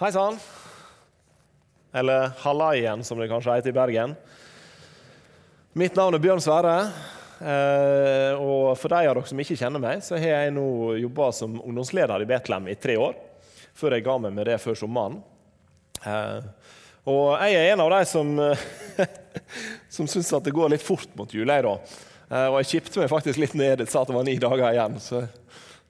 Hei 0.00 0.08
sann. 0.12 0.38
Eller 1.92 2.30
hallaien, 2.40 3.02
som 3.04 3.18
det 3.20 3.26
kanskje 3.28 3.52
heter 3.58 3.68
i 3.68 3.74
Bergen. 3.76 4.14
Mitt 5.76 5.98
navn 5.98 6.16
er 6.16 6.22
Bjørn 6.24 6.40
Sverre. 6.40 6.76
Eh, 7.36 8.32
og 8.40 8.78
for 8.80 8.88
de 8.88 9.02
av 9.10 9.18
dere 9.18 9.28
som 9.28 9.42
ikke 9.44 9.58
kjenner 9.60 9.82
meg, 9.84 10.00
så 10.00 10.16
har 10.16 10.32
jeg 10.46 10.54
nå 10.56 10.64
jobba 11.02 11.26
som 11.36 11.58
ungdomsleder 11.60 12.24
i 12.24 12.28
Betlehem 12.30 12.70
i 12.72 12.78
tre 12.80 12.96
år. 12.96 13.12
Før 13.76 13.98
jeg 13.98 14.06
ga 14.06 14.14
meg 14.24 14.32
med 14.38 14.48
det 14.48 14.56
før 14.64 14.78
sommeren. 14.80 15.18
Eh, 16.00 16.48
og 17.12 17.36
jeg 17.44 17.60
er 17.60 17.74
en 17.74 17.84
av 17.84 17.92
de 17.92 18.00
som, 18.08 18.32
som 19.98 20.08
syns 20.08 20.32
at 20.32 20.48
det 20.48 20.56
går 20.56 20.72
litt 20.78 20.86
fort 20.86 21.12
mot 21.20 21.28
jul. 21.28 21.44
Jeg, 21.44 21.68
da. 21.68 21.76
Eh, 22.30 22.46
og 22.46 22.56
jeg 22.62 22.72
kipte 22.72 23.04
meg 23.04 23.12
faktisk 23.12 23.44
litt 23.44 23.52
ned. 23.52 23.84
Jeg 23.84 23.92
sa 23.92 24.00
at 24.00 24.08
det 24.08 24.16
var 24.16 24.24
ni 24.32 24.40
dager 24.40 24.70
igjen. 24.72 24.96
så 24.96 25.26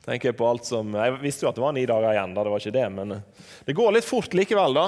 tenker 0.04 0.30
Jeg 0.30 0.38
på 0.38 0.48
alt 0.48 0.66
som... 0.68 0.94
Jeg 0.96 1.18
visste 1.20 1.46
jo 1.46 1.50
at 1.50 1.58
det 1.58 1.64
var 1.64 1.74
ni 1.76 1.86
dager 1.88 2.12
igjen, 2.14 2.34
da 2.34 2.44
det 2.44 2.52
var 2.52 2.62
ikke 2.62 2.76
det, 2.78 2.88
men 2.96 3.16
det 3.66 3.76
går 3.76 3.94
litt 3.96 4.08
fort 4.08 4.34
likevel. 4.36 4.76
da. 4.76 4.86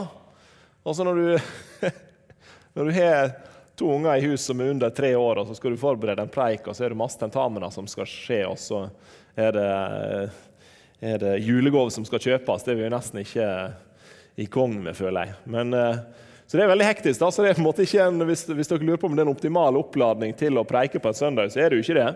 Og 0.83 0.97
så 0.97 1.07
når 1.07 1.21
du, 1.21 1.91
når 2.79 2.89
du 2.89 2.95
har 2.97 3.35
to 3.79 3.91
unger 3.95 4.17
i 4.17 4.27
hus 4.31 4.49
som 4.49 4.61
er 4.61 4.73
under 4.73 4.91
tre 4.91 5.15
år, 5.17 5.43
og 5.43 5.49
så 5.49 5.57
skal 5.59 5.75
du 5.75 5.81
forberede 5.81 6.25
en 6.25 6.33
preik, 6.33 6.67
og 6.67 6.77
så 6.77 6.87
er 6.87 6.95
det 6.95 7.01
masse 7.01 7.21
tentamener 7.21 7.73
som 7.75 7.89
skal 7.91 8.09
skje, 8.09 8.43
og 8.49 8.59
så 8.61 8.87
er 9.39 9.55
det, 9.57 9.71
er 11.13 11.23
det 11.23 11.39
julegave 11.45 11.93
som 11.95 12.05
skal 12.09 12.23
kjøpes. 12.23 12.65
Det 12.65 12.75
er 12.75 12.81
vi 12.81 12.87
jo 12.87 12.93
nesten 12.93 13.23
ikke 13.23 13.49
i 14.43 14.49
kong 14.49 14.79
med, 14.85 14.97
føler 14.97 15.29
jeg. 15.29 15.39
Men, 15.53 15.77
så 16.47 16.59
det 16.59 16.65
er 16.67 16.73
veldig 16.73 16.89
hektisk. 16.89 17.21
da, 17.21 17.31
så 17.33 17.45
det 17.45 17.53
er 17.53 17.57
på 17.57 17.63
en 17.63 17.69
måte 17.69 17.85
ikke 17.87 18.07
en, 18.07 18.25
hvis, 18.29 18.45
hvis 18.49 18.69
dere 18.69 18.85
lurer 18.85 19.01
på 19.01 19.09
om 19.09 19.15
det 19.17 19.23
er 19.23 19.29
en 19.29 19.35
optimal 19.35 19.79
oppladning 19.81 20.35
til 20.37 20.61
å 20.61 20.67
preike 20.69 21.01
på 21.01 21.09
en 21.13 21.17
søndag, 21.17 21.53
så 21.53 21.63
er 21.63 21.73
det 21.73 21.81
jo 21.81 21.87
ikke 21.87 22.01
det. 22.01 22.11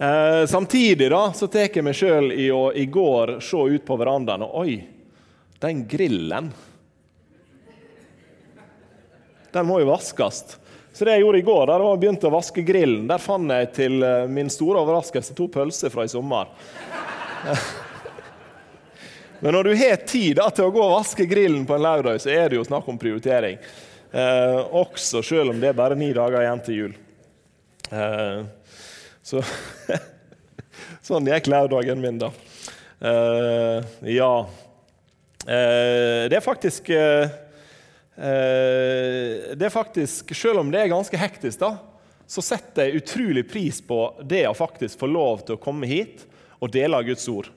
Eh, 0.00 0.46
samtidig 0.46 1.10
da, 1.10 1.32
så 1.32 1.44
tar 1.46 1.66
jeg 1.68 1.84
meg 1.84 1.92
sjøl 1.92 2.30
i 2.32 2.46
å 2.48 2.70
i 2.72 2.86
går 2.88 3.34
se 3.44 3.58
ut 3.68 3.82
på 3.84 3.96
verandaen 4.00 4.46
og 4.46 4.54
Oi, 4.62 4.78
den 5.60 5.82
grillen 5.84 6.48
Den 9.52 9.66
må 9.68 9.80
jo 9.82 9.90
vaskes. 9.90 10.56
Så 10.94 11.04
det 11.04 11.18
jeg 11.18 11.24
gjorde 11.24 11.40
i 11.42 11.44
går, 11.44 11.64
da, 11.66 11.76
var 11.82 11.98
begynte 12.00 12.28
å 12.30 12.32
vaske 12.32 12.62
grillen. 12.64 13.08
Der 13.10 13.20
fant 13.20 13.52
jeg 13.52 13.68
til 13.76 14.04
eh, 14.06 14.30
min 14.30 14.48
store 14.48 14.80
overraskelse 14.86 15.34
to 15.36 15.48
pølser 15.52 15.92
fra 15.92 16.06
i 16.06 16.12
sommer. 16.12 16.48
Men 19.42 19.56
når 19.56 19.68
du 19.68 19.74
har 19.82 20.00
tid 20.06 20.38
da, 20.38 20.46
til 20.54 20.70
å 20.70 20.72
gå 20.72 20.80
og 20.84 20.94
vaske 20.94 21.26
grillen 21.28 21.66
på 21.68 21.76
en 21.76 21.84
lørdag, 21.84 22.22
så 22.22 22.32
er 22.32 22.48
det 22.48 22.60
jo 22.60 22.64
snakk 22.68 22.88
om 22.88 23.00
prioritering. 23.00 23.58
Eh, 24.12 24.60
også 24.80 25.20
selv 25.26 25.52
om 25.52 25.60
det 25.60 25.74
er 25.74 25.78
bare 25.82 25.98
ni 25.98 26.08
dager 26.16 26.46
igjen 26.46 26.64
til 26.64 26.78
jul. 26.78 26.96
Eh, 27.90 28.40
så 29.22 29.42
Sånn 31.04 31.26
gikk 31.28 31.48
lørdagen 31.50 32.00
min, 32.02 32.18
da. 32.20 32.30
Uh, 33.00 33.80
ja 34.04 34.32
uh, 34.44 36.24
Det 36.28 36.36
er 36.36 36.42
faktisk 36.44 36.90
uh, 36.92 37.30
Det 39.56 39.64
er 39.64 39.72
faktisk 39.72 40.34
Selv 40.36 40.60
om 40.60 40.68
det 40.68 40.82
er 40.82 40.90
ganske 40.92 41.16
hektisk, 41.16 41.62
da, 41.62 41.78
så 42.28 42.44
setter 42.44 42.90
jeg 42.90 43.00
utrolig 43.00 43.46
pris 43.48 43.80
på 43.80 44.02
det 44.20 44.44
å 44.50 44.56
faktisk 44.56 45.00
få 45.00 45.08
lov 45.08 45.46
til 45.46 45.56
å 45.56 45.62
komme 45.62 45.88
hit 45.88 46.26
og 46.60 46.68
dele 46.74 46.98
av 47.00 47.06
Guds 47.08 47.24
ord. 47.32 47.48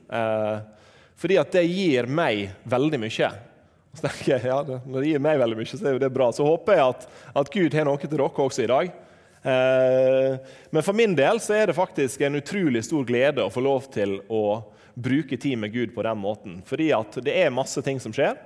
fordi 1.19 1.36
at 1.36 1.52
det 1.52 1.66
gir 1.67 2.08
meg 2.08 2.53
veldig 2.64 3.00
mye. 3.03 3.31
Så 3.94 4.09
jeg, 4.23 4.39
ja, 4.47 4.61
Når 4.64 4.95
det 5.03 5.09
gir 5.11 5.22
meg 5.22 5.41
veldig 5.41 5.59
mye, 5.59 5.67
så 5.69 5.91
er 5.91 6.00
det 6.00 6.09
bra. 6.16 6.31
Så 6.34 6.47
håper 6.47 6.80
jeg 6.80 6.94
at, 6.95 7.03
at 7.44 7.52
Gud 7.53 7.75
har 7.75 7.86
noe 7.86 8.00
til 8.00 8.09
dere 8.16 8.31
også 8.31 8.64
i 8.64 8.72
dag. 8.72 8.95
Eh, 9.44 10.36
men 10.69 10.83
for 10.83 10.95
min 10.95 11.16
del 11.16 11.39
så 11.44 11.58
er 11.58 11.67
det 11.67 11.75
faktisk 11.75 12.22
en 12.23 12.39
utrolig 12.39 12.83
stor 12.88 13.03
glede 13.08 13.44
å 13.44 13.52
få 13.52 13.63
lov 13.63 13.89
til 13.91 14.22
å 14.31 14.63
bruke 14.94 15.38
tid 15.38 15.58
med 15.58 15.73
Gud 15.73 15.94
på 15.95 16.05
den 16.05 16.17
måten. 16.17 16.61
Fordi 16.66 16.91
at 16.95 17.17
det 17.25 17.35
er 17.44 17.53
masse 17.53 17.81
ting 17.83 18.00
som 18.00 18.13
skjer. 18.16 18.38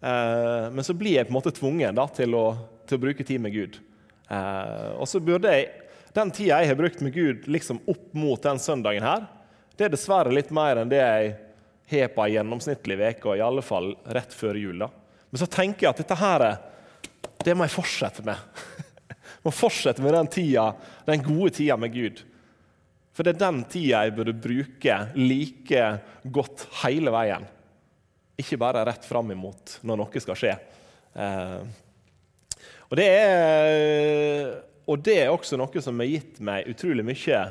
Eh, 0.00 0.70
men 0.72 0.84
så 0.84 0.96
blir 0.96 1.18
jeg 1.18 1.28
på 1.28 1.34
en 1.34 1.38
måte 1.38 1.54
tvunget 1.54 1.96
da, 1.96 2.08
til, 2.08 2.36
å, 2.36 2.46
til, 2.88 2.98
å, 2.98 3.04
bruke 3.04 3.26
tid 3.26 3.42
med 3.44 3.54
Gud. 3.54 3.80
Eh, 4.28 4.90
og 4.96 5.08
så 5.10 5.20
burde 5.20 5.52
jeg, 5.52 5.72
Den 6.14 6.30
tida 6.30 6.60
jeg 6.62 6.70
har 6.70 6.76
brukt 6.78 7.00
med 7.02 7.10
Gud 7.10 7.48
liksom 7.50 7.80
opp 7.90 8.12
mot 8.14 8.38
den 8.38 8.60
søndagen 8.62 9.02
her, 9.02 9.24
det 9.74 9.88
er 9.88 9.90
dessverre 9.96 10.30
litt 10.30 10.52
mer 10.54 10.78
enn 10.78 10.92
det 10.92 11.00
jeg 11.00 11.32
har 11.90 12.12
på 12.14 12.22
ei 12.22 12.36
gjennomsnittlig 12.36 13.00
uke, 13.00 13.34
i 13.34 13.42
alle 13.42 13.64
fall 13.66 13.96
rett 14.14 14.30
før 14.30 14.54
jul. 14.54 14.78
da. 14.78 14.86
Men 15.30 15.42
så 15.42 15.48
tenker 15.50 15.88
jeg 15.88 15.90
at 15.90 16.02
dette 16.04 16.20
her, 16.20 16.44
det 17.42 17.56
må 17.58 17.66
jeg 17.66 17.74
fortsette 17.74 18.22
med. 18.22 18.38
Må 19.44 19.52
fortsette 19.52 20.02
med 20.02 20.14
den 20.16 20.30
tida, 20.32 20.70
den 21.06 21.22
gode 21.24 21.52
tida 21.58 21.76
med 21.80 21.92
Gud. 21.94 22.22
For 23.14 23.26
det 23.26 23.36
er 23.36 23.42
den 23.44 23.62
tida 23.70 24.02
jeg 24.02 24.14
burde 24.16 24.34
bruke 24.34 24.98
like 25.14 25.82
godt 26.34 26.66
hele 26.82 27.12
veien. 27.14 27.44
Ikke 28.40 28.58
bare 28.58 28.82
rett 28.88 29.04
fram 29.06 29.30
imot 29.30 29.78
når 29.86 30.00
noe 30.00 30.22
skal 30.22 30.38
skje. 30.38 30.54
Eh, 31.14 31.60
og, 32.88 32.96
det 32.98 33.06
er, 33.06 34.48
og 34.90 35.04
det 35.06 35.18
er 35.22 35.34
også 35.34 35.60
noe 35.60 35.84
som 35.84 36.02
har 36.02 36.10
gitt 36.10 36.40
meg 36.42 36.72
utrolig 36.72 37.06
mye 37.06 37.44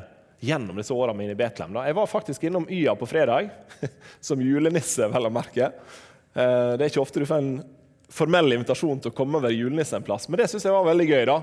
gjennom 0.44 0.76
disse 0.76 0.92
årene 0.92 1.16
mine 1.16 1.32
i 1.32 1.38
Betlehem. 1.38 1.78
Jeg 1.86 1.96
var 1.96 2.10
faktisk 2.10 2.44
innom 2.44 2.66
Y-a 2.68 2.92
på 2.98 3.08
fredag, 3.08 3.48
som 4.20 4.42
julenisse, 4.44 5.08
vel 5.08 5.30
å 5.30 5.32
merke. 5.32 5.70
Eh, 6.34 6.74
det 6.76 6.82
er 6.82 6.90
ikke 6.90 7.04
ofte 7.06 7.22
du 7.22 7.28
får 7.30 7.40
en 7.40 7.54
formell 8.12 8.52
invitasjon 8.58 9.00
til 9.00 9.14
å 9.14 9.16
komme 9.16 9.38
og 9.38 9.46
være 9.46 9.56
julenisse 9.56 9.96
en 9.96 10.04
plass, 10.04 10.28
men 10.28 10.42
det 10.42 10.50
syns 10.52 10.66
jeg 10.66 10.74
var 10.74 10.84
veldig 10.90 11.08
gøy. 11.08 11.22
da. 11.30 11.38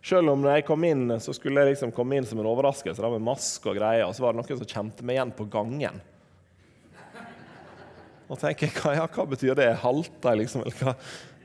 Selv 0.00 0.32
om 0.32 0.44
jeg 0.48 0.64
kom 0.64 0.84
inn, 0.88 1.10
så 1.20 1.34
skulle 1.36 1.60
jeg 1.60 1.74
liksom 1.74 1.90
komme 1.92 2.16
inn 2.16 2.26
som 2.28 2.40
en 2.40 2.48
overraskelse 2.48 3.10
med 3.12 3.24
maske 3.24 3.68
og 3.68 3.76
greier, 3.76 4.06
og 4.06 4.14
så 4.16 4.24
var 4.24 4.32
det 4.32 4.40
noen 4.40 4.60
som 4.62 4.70
kjente 4.70 5.04
meg 5.04 5.18
igjen 5.18 5.34
på 5.36 5.44
gangen. 5.52 6.00
Og 8.30 8.38
tenker 8.40 8.70
hva, 8.78 8.94
ja, 8.94 9.04
hva 9.10 9.26
betyr 9.28 9.58
det? 9.58 9.68
Halter 9.82 10.32
jeg, 10.32 10.44
liksom? 10.44 10.62
Eller 10.64 10.78
hva? 10.78 10.94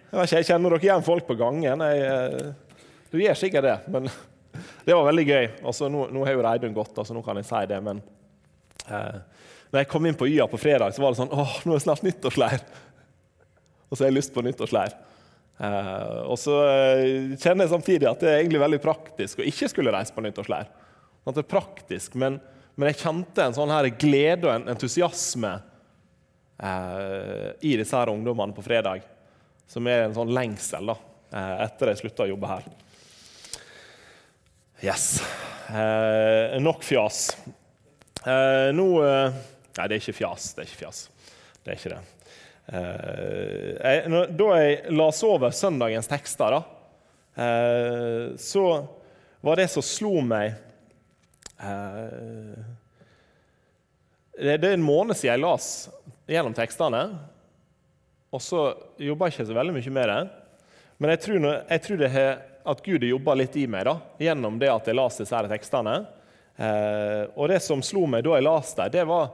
Jeg 0.06 0.20
vet 0.20 0.30
ikke, 0.30 0.40
jeg 0.40 0.48
kjenner 0.52 0.76
dere 0.76 0.88
igjen 0.88 1.06
folk 1.06 1.28
på 1.28 1.38
gangen? 1.40 1.84
Jeg, 1.84 2.04
eh, 2.06 3.00
du 3.12 3.18
gjør 3.20 3.40
sikkert 3.40 3.66
det, 3.68 3.76
men 3.92 4.08
det 4.86 4.94
var 4.94 5.10
veldig 5.10 5.26
gøy. 5.28 5.48
Altså, 5.66 5.90
nå, 5.92 6.06
nå 6.14 6.28
har 6.28 6.38
jo 6.38 6.46
Reidun 6.46 6.78
gått, 6.78 6.94
altså, 6.96 7.18
nå 7.18 7.26
kan 7.26 7.42
jeg 7.42 7.50
si 7.50 7.64
det, 7.74 7.82
men 7.84 8.00
eh, 8.86 9.18
når 9.74 9.82
jeg 9.82 9.90
kom 9.92 10.08
inn 10.08 10.16
på 10.16 10.30
Y-a 10.32 10.48
på 10.48 10.62
fredag, 10.62 10.96
så 10.96 11.04
var 11.04 11.12
det 11.12 11.20
sånn 11.20 11.34
åh, 11.36 11.58
nå 11.66 11.74
er 11.74 11.82
det 11.82 11.84
snart 11.84 12.06
nyttårsleir. 12.06 12.64
Og 13.90 13.98
så 13.98 14.06
har 14.06 14.14
jeg 14.14 14.20
lyst 14.22 14.32
på 14.36 14.46
nyttårsleir. 14.46 14.96
Uh, 15.56 16.28
og 16.28 16.36
så 16.40 16.56
uh, 16.68 17.36
kjenner 17.40 17.64
jeg 17.64 17.72
samtidig 17.72 18.10
at 18.10 18.20
det 18.20 18.28
er 18.28 18.42
egentlig 18.42 18.60
veldig 18.60 18.80
praktisk 18.84 19.40
å 19.40 19.48
ikke 19.48 19.70
skulle 19.72 19.94
reise 19.96 20.12
på 20.16 20.24
nyttårsleir. 20.26 20.68
At 21.26 21.38
det 21.38 21.46
er 21.46 21.54
praktisk, 21.54 22.18
men, 22.20 22.42
men, 22.76 22.90
jeg 22.92 23.00
kjente 23.06 23.46
en 23.46 23.56
sånn 23.56 23.72
her 23.72 23.88
glede 23.96 24.50
og 24.50 24.52
en 24.52 24.68
entusiasme 24.76 25.54
uh, 26.60 27.50
i 27.64 27.76
disse 27.80 27.96
her 27.96 28.12
ungdommene 28.12 28.56
på 28.56 28.66
fredag, 28.66 29.06
som 29.72 29.88
er 29.88 30.06
en 30.06 30.18
sånn 30.18 30.34
lengsel 30.36 30.92
da, 30.92 30.98
etter 31.66 31.90
jeg 31.90 32.04
slutta 32.04 32.28
å 32.28 32.30
jobbe 32.30 32.52
her. 32.52 32.68
Yes. 34.84 35.08
nok 36.62 36.84
fjas. 36.86 37.32
nå 38.78 38.86
Nei, 39.02 39.88
det 39.90 39.98
er 39.98 39.98
ikke 39.98 40.16
fjas. 40.20 40.52
Det 40.54 40.62
er 40.62 40.70
ikke 40.70 40.82
fjas. 40.84 41.00
Det 41.66 41.74
er 41.74 41.80
ikke 41.80 41.94
det. 41.96 42.25
Eh, 42.66 43.76
jeg, 43.78 44.30
da 44.38 44.48
jeg 44.58 44.96
las 44.98 45.22
over 45.26 45.54
søndagens 45.54 46.10
tekster, 46.10 46.56
da, 46.56 46.64
eh, 47.44 48.34
så 48.42 48.66
var 49.46 49.60
det 49.62 49.68
som 49.70 49.86
slo 49.86 50.18
meg 50.26 50.56
eh, 51.62 52.56
det, 54.36 54.58
det 54.64 54.72
er 54.72 54.74
en 54.80 54.84
måned 54.84 55.16
siden 55.16 55.36
jeg 55.36 55.44
las 55.44 55.68
gjennom 56.28 56.56
tekstene. 56.58 57.04
Og 58.36 58.42
så 58.44 58.66
jobba 59.00 59.30
jeg 59.30 59.38
ikke 59.38 59.48
så 59.48 59.56
veldig 59.56 59.76
mye 59.78 59.94
med 59.96 60.12
det. 60.12 60.20
Men 61.00 61.14
jeg 61.14 61.22
tror, 61.24 61.46
jeg 61.46 61.84
tror 61.86 62.02
det 62.02 62.12
har, 62.12 62.42
at 62.68 62.82
Gud 62.84 63.04
har 63.04 63.14
jobba 63.14 63.36
litt 63.40 63.56
i 63.60 63.66
meg 63.70 63.86
da, 63.88 63.96
gjennom 64.20 64.58
det 64.60 64.72
at 64.74 64.90
jeg 64.90 64.98
las 64.98 65.20
disse 65.22 65.36
her 65.38 65.48
tekstene. 65.52 65.96
Eh, 66.56 67.22
og 67.36 67.52
det 67.52 67.62
som 67.64 67.84
slo 67.84 68.06
meg 68.12 68.26
da 68.26 68.36
jeg 68.36 68.48
las 68.48 68.74
dem, 68.76 68.92
det 68.92 69.06
var 69.08 69.32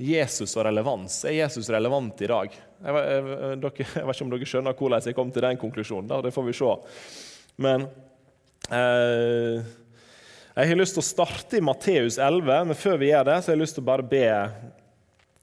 Jesus 0.00 0.54
og 0.56 0.64
relevans. 0.64 1.18
Er 1.28 1.42
Jesus 1.42 1.68
relevant 1.68 2.22
i 2.24 2.28
dag? 2.30 2.54
Jeg, 2.80 2.94
vet 2.96 3.66
ikke 3.68 4.24
om 4.24 4.30
dere 4.32 4.46
skjønner 4.48 4.76
hvordan 4.78 5.04
jeg 5.04 5.16
kom 5.16 5.32
til 5.34 5.44
den 5.44 5.58
konklusjonen. 5.60 6.08
Da. 6.08 6.22
Det 6.24 6.32
får 6.32 6.46
vi 6.46 6.54
se. 6.56 6.70
Men 7.60 7.84
eh, 8.72 9.66
jeg 10.56 10.70
har 10.70 10.80
lyst 10.80 10.96
til 10.96 11.02
å 11.02 11.10
starte 11.10 11.58
i 11.60 11.64
Matteus 11.64 12.16
11, 12.16 12.70
men 12.70 12.78
før 12.78 12.96
vi 13.02 13.10
gjør 13.10 13.28
det, 13.28 13.36
så 13.42 13.52
har 13.52 13.58
jeg 13.58 13.62
lyst 13.66 13.76
til 13.76 13.84
å 13.84 13.90
bare 13.90 14.06
be, 14.08 14.24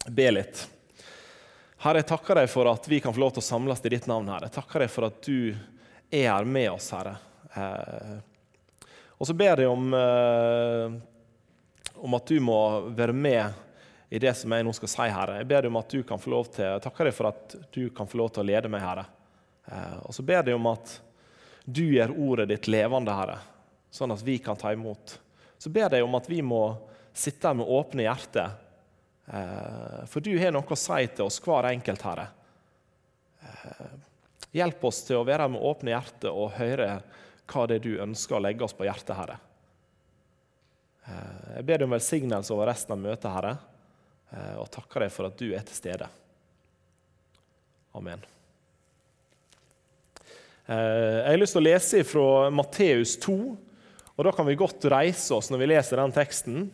be 0.10 0.28
litt. 0.34 0.64
Herre, 1.86 2.02
jeg 2.02 2.10
takker 2.10 2.42
deg 2.42 2.50
for 2.50 2.72
at 2.72 2.90
vi 2.90 2.98
kan 3.04 3.14
få 3.14 3.22
lov 3.22 3.36
til 3.36 3.44
å 3.44 3.50
samles 3.52 3.86
i 3.86 3.94
ditt 3.94 4.10
navn. 4.10 4.34
Herre. 4.34 4.50
Jeg 4.50 4.58
takker 4.58 4.88
deg 4.88 4.90
for 4.90 5.06
at 5.12 5.22
du 5.22 5.54
er 6.10 6.32
her 6.32 6.50
med 6.50 6.72
oss, 6.74 6.90
Herre. 6.98 7.14
Eh, 7.54 8.18
og 9.18 9.30
så 9.30 9.38
ber 9.38 9.62
jeg 9.62 9.70
om, 9.70 9.94
eh, 9.94 10.98
om 12.02 12.18
at 12.18 12.34
du 12.34 12.42
må 12.42 12.60
være 12.98 13.14
med 13.14 13.67
i 14.10 14.20
det 14.20 14.34
som 14.40 14.52
jeg 14.52 14.64
nå 14.64 14.74
skal 14.76 14.92
si, 14.92 15.08
Herre. 15.12 15.42
Jeg 15.42 15.50
ber 15.50 15.66
deg 15.66 15.72
om 15.72 15.80
at 15.82 15.92
du 15.92 16.00
kan 16.08 16.22
få 16.22 16.32
lov 16.32 16.48
til, 16.56 16.66
jeg 16.70 16.84
takker 16.86 17.10
deg 17.10 17.16
for 17.16 17.30
at 17.32 17.56
du 17.76 17.90
kan 17.96 18.08
få 18.08 18.22
lov 18.22 18.32
til 18.34 18.46
å 18.46 18.48
lede 18.48 18.72
meg, 18.72 18.86
Herre. 18.86 19.06
Eh, 19.68 19.98
og 20.08 20.16
så 20.16 20.24
ber 20.24 20.48
jeg 20.48 20.56
om 20.56 20.70
at 20.72 20.94
du 21.68 21.84
gjør 21.84 22.16
ordet 22.16 22.48
ditt 22.54 22.70
levende, 22.72 23.16
Herre, 23.16 23.42
sånn 23.92 24.16
at 24.16 24.24
vi 24.24 24.38
kan 24.44 24.60
ta 24.60 24.72
imot. 24.72 25.18
Så 25.60 25.72
ber 25.74 25.98
jeg 25.98 26.08
om 26.08 26.16
at 26.16 26.32
vi 26.32 26.40
må 26.46 26.62
sitte 27.18 27.50
her 27.50 27.60
med 27.60 27.68
åpne 27.68 28.08
hjerter, 28.08 28.56
eh, 29.28 30.02
For 30.08 30.24
du 30.24 30.32
har 30.40 30.56
noe 30.56 30.64
å 30.64 30.80
si 30.80 31.08
til 31.12 31.28
oss, 31.28 31.42
hver 31.44 31.72
enkelt, 31.74 32.08
Herre. 32.08 32.30
Hjelp 34.56 34.84
oss 34.88 35.02
til 35.04 35.20
å 35.20 35.26
være 35.28 35.50
med 35.52 35.62
åpne 35.62 35.92
hjerte 35.92 36.32
og 36.32 36.56
høre 36.56 37.02
hva 37.48 37.64
det 37.68 37.78
er 37.78 37.84
du 37.84 38.04
ønsker 38.04 38.38
å 38.38 38.44
legge 38.44 38.64
oss 38.64 38.76
på 38.76 38.88
hjertet, 38.88 39.16
Herre. 39.18 39.36
Jeg 41.58 41.66
ber 41.68 41.80
deg 41.80 41.88
om 41.88 41.96
velsignelse 41.96 42.54
over 42.56 42.70
resten 42.72 42.96
av 42.96 43.02
møtet, 43.04 43.28
Herre, 43.32 43.54
og 44.32 44.68
takker 44.74 45.06
deg 45.06 45.14
for 45.14 45.30
at 45.30 45.38
du 45.40 45.46
er 45.56 45.64
til 45.64 45.78
stede. 45.78 46.08
Amen. 47.96 48.26
Jeg 50.68 51.30
har 51.30 51.40
lyst 51.40 51.56
til 51.56 51.62
å 51.62 51.68
lese 51.70 52.02
fra 52.04 52.50
Matteus 52.52 53.14
2, 53.24 53.38
og 54.18 54.28
da 54.28 54.34
kan 54.36 54.50
vi 54.50 54.58
godt 54.60 54.84
reise 54.92 55.38
oss 55.38 55.48
når 55.48 55.62
vi 55.62 55.70
leser 55.72 56.02
den 56.02 56.16
teksten. 56.18 56.68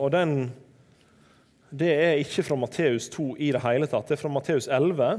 Og 0.00 0.08
den 0.16 0.34
det 1.68 1.88
er 1.92 2.20
ikke 2.22 2.42
fra 2.46 2.56
Matteus 2.56 3.10
2 3.12 3.34
i 3.44 3.50
det 3.52 3.60
hele 3.60 3.88
tatt. 3.90 4.08
Det 4.08 4.16
er 4.16 4.22
fra 4.22 4.32
Matteus 4.32 4.68
11, 4.72 5.18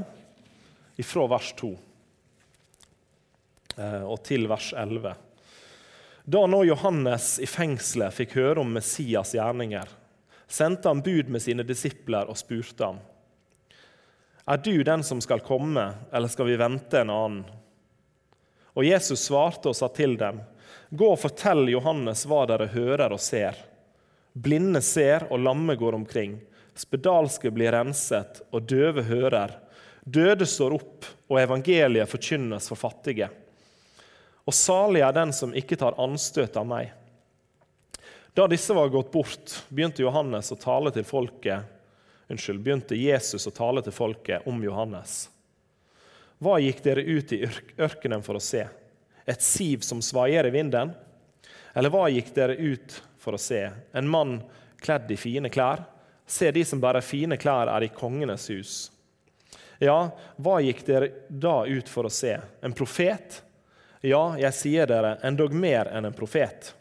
fra 1.06 1.26
vers 1.30 1.52
2 1.56 1.68
eh, 3.78 4.02
og 4.02 4.18
til 4.26 4.48
vers 4.50 4.72
11. 4.76 5.14
Da 6.24 6.46
nå 6.46 6.64
Johannes 6.64 7.38
i 7.40 7.46
fengselet 7.48 8.14
fikk 8.14 8.36
høre 8.36 8.60
om 8.60 8.76
Messias' 8.76 9.34
gjerninger, 9.34 9.88
sendte 10.50 10.90
han 10.90 11.02
bud 11.02 11.30
med 11.32 11.42
sine 11.42 11.64
disipler 11.66 12.28
og 12.28 12.38
spurte 12.38 12.90
ham. 12.90 13.00
Er 14.50 14.58
du 14.58 14.82
den 14.82 15.02
som 15.06 15.20
skal 15.20 15.40
komme, 15.46 15.84
eller 16.12 16.28
skal 16.28 16.48
vi 16.48 16.58
vente 16.58 17.00
en 17.00 17.12
annen? 17.14 17.42
Og 18.74 18.84
Jesus 18.86 19.26
svarte 19.26 19.70
og 19.70 19.76
sa 19.76 19.88
til 19.94 20.16
dem, 20.18 20.40
Gå 20.90 21.12
og 21.12 21.20
fortell 21.22 21.68
Johannes 21.70 22.24
hva 22.26 22.44
dere 22.50 22.66
hører 22.72 23.12
og 23.14 23.20
ser. 23.22 23.54
Blinde 24.32 24.82
ser, 24.82 25.28
og 25.30 25.42
lamme 25.42 25.76
går 25.78 25.94
omkring. 25.94 26.36
Spedalske 26.74 27.50
blir 27.54 27.70
renset, 27.74 28.42
og 28.50 28.66
døve 28.70 29.04
hører. 29.06 29.54
Døde 30.02 30.46
står 30.46 30.74
opp, 30.78 31.06
og 31.30 31.38
evangeliet 31.38 32.10
forkynnes 32.10 32.66
for 32.70 32.78
fattige. 32.78 33.28
Og 34.50 34.56
salig 34.56 35.04
er 35.06 35.14
den 35.14 35.30
som 35.36 35.54
ikke 35.54 35.78
tar 35.78 35.94
anstøt 36.02 36.56
av 36.58 36.66
meg. 36.66 36.90
Da 38.34 38.48
disse 38.50 38.74
var 38.74 38.90
gått 38.90 39.12
bort, 39.14 39.52
begynte 39.70 40.02
å 40.02 41.04
folket 41.06 41.76
Unnskyld, 42.30 42.60
begynte 42.62 42.94
Jesus 42.94 43.46
å 43.46 43.50
tale 43.50 43.82
til 43.82 43.94
folket 43.94 44.46
om 44.46 44.60
Johannes. 44.62 45.24
Hva 46.38 46.60
gikk 46.62 46.78
dere 46.84 47.02
ut 47.02 47.32
i 47.34 47.40
ørkenen 47.78 48.22
for 48.22 48.38
å 48.38 48.42
se? 48.42 48.62
Et 49.26 49.42
siv 49.42 49.82
som 49.82 49.98
svaier 50.02 50.46
i 50.46 50.52
vinden? 50.54 50.92
Eller 51.74 51.90
hva 51.90 52.06
gikk 52.10 52.30
dere 52.36 52.54
ut 52.54 52.94
for 53.18 53.34
å 53.34 53.42
se 53.42 53.64
en 53.70 54.10
mann 54.10 54.38
kledd 54.78 55.10
i 55.10 55.18
fine 55.18 55.50
klær. 55.50 55.82
Se, 56.22 56.52
de 56.54 56.62
som 56.64 56.78
bærer 56.80 57.02
fine 57.02 57.38
klær, 57.38 57.66
er 57.66 57.86
i 57.86 57.90
kongenes 57.90 58.46
hus. 58.54 58.74
Ja, 59.82 60.12
hva 60.38 60.60
gikk 60.62 60.86
dere 60.86 61.10
da 61.28 61.64
ut 61.66 61.90
for 61.90 62.06
å 62.06 62.14
se? 62.14 62.36
En 62.62 62.78
profet? 62.78 63.42
Ja, 64.00 64.36
jeg 64.40 64.56
sier 64.56 64.88
dere, 64.88 65.16
endog 65.26 65.52
mer 65.52 65.90
enn 65.92 66.08
en 66.08 66.16
profet. 66.16 66.72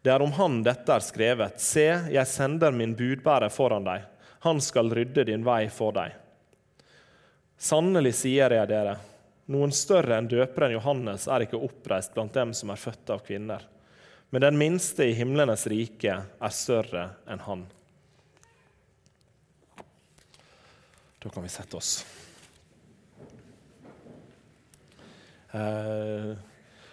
Det 0.00 0.12
er 0.12 0.22
om 0.24 0.32
han 0.38 0.62
dette 0.64 0.94
er 0.94 1.04
skrevet. 1.04 1.60
Se, 1.60 1.86
jeg 2.08 2.26
sender 2.28 2.72
min 2.72 2.94
budbærer 2.96 3.52
foran 3.52 3.84
deg. 3.84 4.06
Han 4.46 4.62
skal 4.64 4.88
rydde 4.96 5.26
din 5.28 5.44
vei 5.44 5.66
for 5.68 5.92
deg. 5.96 6.14
Sannelig 7.60 8.14
sier 8.22 8.56
jeg 8.56 8.70
dere, 8.70 8.96
noen 9.52 9.74
større 9.76 10.16
enn 10.16 10.30
døperen 10.30 10.72
Johannes 10.78 11.26
er 11.28 11.44
ikke 11.44 11.60
oppreist 11.60 12.16
blant 12.16 12.32
dem 12.32 12.54
som 12.56 12.72
er 12.72 12.80
født 12.80 13.12
av 13.12 13.20
kvinner 13.26 13.66
men 14.30 14.40
den 14.40 14.58
minste 14.58 15.04
i 15.04 15.12
himlenes 15.12 15.66
rike 15.66 16.22
er 16.38 16.54
større 16.54 17.08
enn 17.26 17.40
han. 17.42 17.66
Da 21.18 21.28
kan 21.28 21.42
vi 21.42 21.50
sette 21.50 21.76
oss. 21.76 22.06
Eh, 23.18 23.26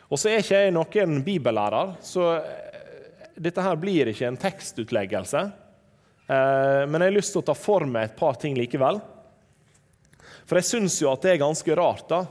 og 0.08 0.20
så 0.20 0.32
er 0.32 0.42
ikke 0.42 0.62
jeg 0.64 0.74
noen 0.76 1.20
bibellærer, 1.26 1.98
så 2.04 2.30
eh, 2.40 2.78
dette 3.36 3.64
her 3.64 3.78
blir 3.80 4.10
ikke 4.12 4.30
en 4.30 4.40
tekstutleggelse. 4.40 5.44
Eh, 6.28 6.84
men 6.88 7.02
jeg 7.02 7.12
har 7.12 7.18
lyst 7.18 7.36
til 7.36 7.44
å 7.44 7.48
ta 7.50 7.56
for 7.58 7.86
meg 7.90 8.08
et 8.08 8.18
par 8.20 8.40
ting 8.40 8.56
likevel. 8.58 9.02
For 10.48 10.60
jeg 10.60 10.70
syns 10.70 11.02
jo 11.02 11.12
at 11.12 11.26
det 11.26 11.36
er 11.36 11.44
ganske 11.44 11.76
rart 11.76 12.08
da, 12.12 12.24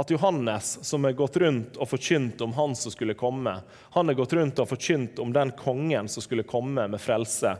at 0.00 0.10
Johannes, 0.10 0.78
som 0.88 1.04
har 1.04 1.12
gått 1.12 1.36
rundt 1.42 1.76
og 1.76 1.90
forkynt 1.90 2.40
om 2.40 2.54
han 2.56 2.72
som 2.78 2.94
skulle 2.94 3.16
komme, 3.18 3.58
han 3.92 4.08
har 4.08 4.16
gått 4.16 4.32
rundt 4.38 4.62
og 4.62 4.70
forkynt 4.70 5.20
om 5.20 5.34
den 5.36 5.52
kongen 5.58 6.08
som 6.08 6.24
skulle 6.24 6.48
komme 6.48 6.86
med 6.88 7.00
frelse, 7.00 7.52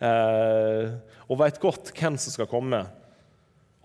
eh, 0.00 0.94
og 1.28 1.42
vet 1.42 1.60
godt 1.60 1.92
hvem 1.92 2.16
som 2.16 2.32
skal 2.32 2.48
komme. 2.48 2.86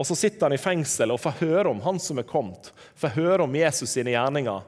Og 0.02 0.08
Så 0.08 0.16
sitter 0.18 0.48
han 0.48 0.56
i 0.56 0.62
fengsel 0.62 1.14
og 1.14 1.22
får 1.22 1.44
høre 1.44 1.70
om 1.70 1.82
han 1.86 2.00
som 2.02 2.18
er 2.18 2.26
kommet, 2.26 2.72
får 2.98 3.14
høre 3.20 3.46
om 3.46 3.56
Jesus 3.56 3.92
sine 3.94 4.16
gjerninger. 4.16 4.64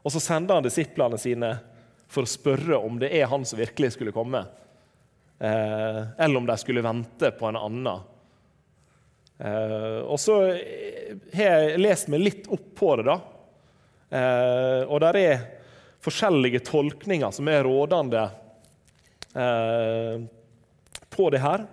Og 0.00 0.14
så 0.14 0.22
sender 0.24 0.56
han 0.56 0.64
disiplene 0.64 1.18
sine 1.20 1.50
for 2.08 2.24
å 2.24 2.30
spørre 2.30 2.78
om 2.80 2.96
det 2.98 3.10
er 3.12 3.28
han 3.28 3.44
som 3.44 3.60
virkelig 3.60 3.92
skulle 3.94 4.14
komme, 4.16 4.40
eh, 5.36 6.00
eller 6.16 6.40
om 6.40 6.48
de 6.48 6.56
skulle 6.58 6.84
vente 6.86 7.28
på 7.36 7.50
en 7.50 7.60
annen. 7.60 8.00
Eh, 9.36 10.00
og 10.00 10.16
så 10.20 10.38
har 11.36 11.44
jeg 11.44 11.82
lest 11.84 12.08
meg 12.08 12.24
litt 12.24 12.48
opp 12.48 12.72
på 12.80 12.94
det, 12.98 13.04
da. 13.10 13.18
Eh, 14.16 14.80
og 14.88 14.98
der 15.04 15.20
er 15.20 15.44
forskjellige 16.00 16.64
tolkninger 16.66 17.36
som 17.36 17.52
er 17.52 17.68
rådende 17.68 18.24
eh, 19.36 20.24
på 21.12 21.28
det 21.36 21.44
her. 21.44 21.68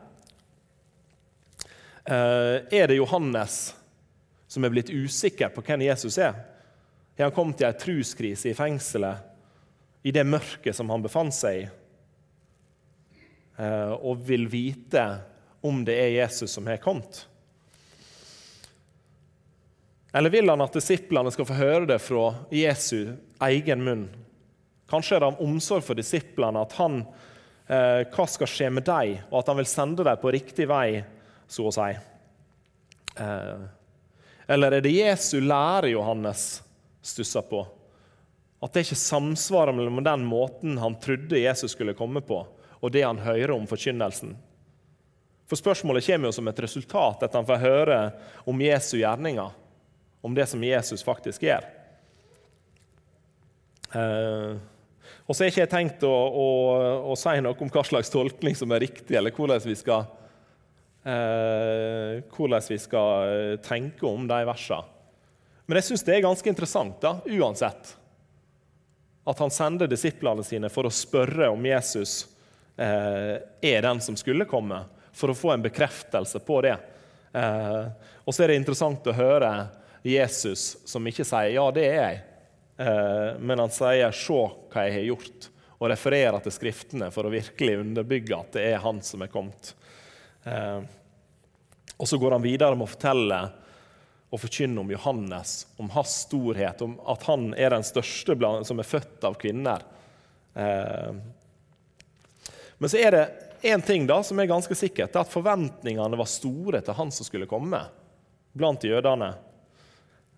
Er 2.07 2.87
det 2.87 2.99
Johannes 2.99 3.57
som 4.47 4.63
er 4.63 4.71
blitt 4.71 4.93
usikker 4.93 5.51
på 5.51 5.63
hvem 5.67 5.83
Jesus 5.89 6.17
er? 6.23 6.37
Har 7.17 7.27
han 7.27 7.35
kommet 7.35 7.61
i 7.61 7.67
ei 7.67 7.75
truskrise 7.75 8.51
i 8.51 8.55
fengselet, 8.55 9.25
i 10.07 10.13
det 10.15 10.23
mørket 10.23 10.77
som 10.77 10.87
han 10.93 11.03
befant 11.03 11.35
seg 11.35 11.65
i? 11.65 11.67
og 13.57 14.19
vil 14.27 14.43
vite 14.51 15.01
om 15.65 15.79
det 15.85 15.95
er 15.97 16.15
Jesus 16.19 16.51
som 16.53 16.67
har 16.69 16.77
kommet? 16.77 17.23
Eller 20.13 20.33
vil 20.33 20.49
han 20.49 20.63
at 20.63 20.73
disiplene 20.77 21.31
skal 21.33 21.47
få 21.49 21.57
høre 21.57 21.85
det 21.89 21.99
fra 22.01 22.31
Jesu 22.53 23.17
egen 23.43 23.83
munn? 23.85 24.05
Kanskje 24.87 25.17
er 25.17 25.23
det 25.23 25.31
av 25.33 25.41
omsorg 25.43 25.83
for 25.83 25.99
disiplene 25.99 26.63
at 26.63 26.73
han 26.79 27.01
eh, 27.67 28.05
hva 28.07 28.25
skal 28.29 28.49
skje 28.49 28.69
med 28.71 28.87
dem, 28.87 29.17
og 29.27 29.41
at 29.41 29.51
han 29.51 29.59
vil 29.59 29.69
sende 29.69 30.05
dem 30.07 30.21
på 30.21 30.31
riktig 30.31 30.69
vei, 30.71 31.03
så 31.47 31.67
å 31.67 31.73
si. 31.73 31.89
Eh, 33.17 33.65
eller 34.47 34.77
er 34.77 34.83
det 34.83 34.95
Jesu 34.95 35.39
lære 35.43 35.91
Johannes 35.91 36.61
stusser 37.05 37.45
på? 37.47 37.63
At 38.63 38.73
det 38.73 38.87
ikke 38.87 38.99
samsvarer 38.99 39.75
mellom 39.75 40.01
den 40.05 40.25
måten 40.27 40.79
han 40.81 40.97
trodde 41.01 41.39
Jesus 41.39 41.75
skulle 41.75 41.97
komme 41.97 42.23
på, 42.25 42.41
og 42.79 42.93
det 42.93 43.05
han 43.05 43.21
hører 43.21 43.53
om 43.57 43.67
forkynnelsen. 43.69 44.35
For 45.47 45.59
Spørsmålet 45.59 46.05
kommer 46.07 46.27
jo 46.27 46.35
som 46.35 46.47
et 46.49 46.59
resultat 46.59 47.23
etter 47.23 47.39
han 47.39 47.47
får 47.47 47.63
høre 47.63 47.99
om 48.49 48.63
Jesu 48.63 48.97
gjerninger 48.99 49.53
om 50.21 50.33
det 50.35 50.47
som 50.49 50.63
Jesus 50.63 51.05
faktisk 51.05 51.45
gjør. 51.47 51.63
Eh, 53.95 54.57
og 55.27 55.35
så 55.35 55.43
er 55.43 55.51
ikke 55.51 55.63
jeg 55.63 55.71
tenkt 55.71 56.03
å, 56.07 56.11
å, 56.11 56.47
å, 57.11 57.15
si 57.19 57.35
noe 57.43 57.55
om 57.63 57.71
hva 57.71 57.83
slags 57.87 58.11
tolkning 58.11 58.57
som 58.59 58.71
er 58.75 58.83
riktig, 58.83 59.15
eller 59.15 59.31
hvordan 59.35 59.63
vi 59.63 59.75
skal, 59.79 60.07
eh, 61.07 62.23
hvordan 62.33 62.61
vi 62.69 62.79
skal 62.79 63.29
eh, 63.29 63.55
tenke 63.63 64.05
om 64.07 64.27
de 64.27 64.41
versene. 64.47 64.83
Men 65.67 65.79
jeg 65.79 65.89
syns 65.89 66.05
det 66.07 66.15
er 66.15 66.23
ganske 66.23 66.47
interessant, 66.47 66.99
da, 67.03 67.17
uansett, 67.27 67.89
at 69.27 69.39
han 69.43 69.51
sender 69.51 69.89
disiplene 69.91 70.45
sine 70.47 70.69
for 70.71 70.87
å 70.87 70.93
spørre 70.93 71.49
om 71.51 71.65
Jesus 71.67 72.21
eh, 72.79 73.35
er 73.43 73.81
den 73.83 73.99
som 74.03 74.15
skulle 74.15 74.47
komme, 74.47 74.85
for 75.11 75.33
å 75.33 75.35
få 75.35 75.51
en 75.51 75.65
bekreftelse 75.65 76.39
på 76.47 76.61
det. 76.63 76.77
Eh, 77.35 77.83
og 78.23 78.31
så 78.31 78.45
er 78.45 78.53
det 78.53 78.61
interessant 78.61 79.11
å 79.11 79.17
høre 79.17 79.51
Jesus 80.07 80.77
som 80.87 81.03
ikke 81.07 81.25
sier 81.27 81.51
'ja, 81.51 81.67
det 81.75 81.85
er 81.89 81.99
jeg', 81.99 82.23
eh, 82.87 83.29
men 83.39 83.59
han 83.59 83.73
sier 83.73 84.11
'se 84.11 84.39
hva 84.71 84.87
jeg 84.87 84.93
har 84.93 85.07
gjort', 85.11 85.49
og 85.79 85.89
refererer 85.91 86.39
til 86.43 86.51
Skriftene 86.51 87.11
for 87.11 87.27
å 87.27 87.33
virkelig 87.33 87.81
underbygge 87.83 88.39
at 88.39 88.51
det 88.55 88.63
er 88.71 88.79
han 88.79 89.01
som 89.01 89.21
er 89.21 89.27
kommet. 89.27 89.73
Eh, 90.45 90.81
og 91.97 92.09
så 92.09 92.19
går 92.21 92.37
han 92.37 92.45
videre 92.45 92.77
med 92.77 92.85
å 92.85 92.91
fortelle 92.91 93.39
og 94.27 94.41
forkynne 94.43 94.81
om 94.81 94.91
Johannes, 94.91 95.67
om 95.79 95.89
hans 95.93 96.13
storhet, 96.25 96.81
om 96.83 96.97
at 97.07 97.23
han 97.29 97.53
er 97.55 97.71
den 97.73 97.85
største 97.87 98.35
som 98.67 98.79
er 98.79 98.87
født 98.87 99.23
av 99.27 99.37
kvinner. 99.39 99.85
Eh, 100.53 101.15
men 102.77 102.91
så 102.91 102.99
er 102.99 103.15
det 103.15 103.23
én 103.71 103.81
ting 103.81 104.05
da 104.07 104.19
som 104.23 104.39
er 104.39 104.49
ganske 104.51 104.75
sikkert, 104.75 105.13
det 105.13 105.21
er 105.21 105.25
at 105.25 105.33
forventningene 105.33 106.19
var 106.19 106.29
store 106.29 106.83
til 106.83 106.97
han 106.97 107.13
som 107.13 107.25
skulle 107.25 107.49
komme 107.49 107.79
blant 108.57 108.83
jødene. 108.83 109.31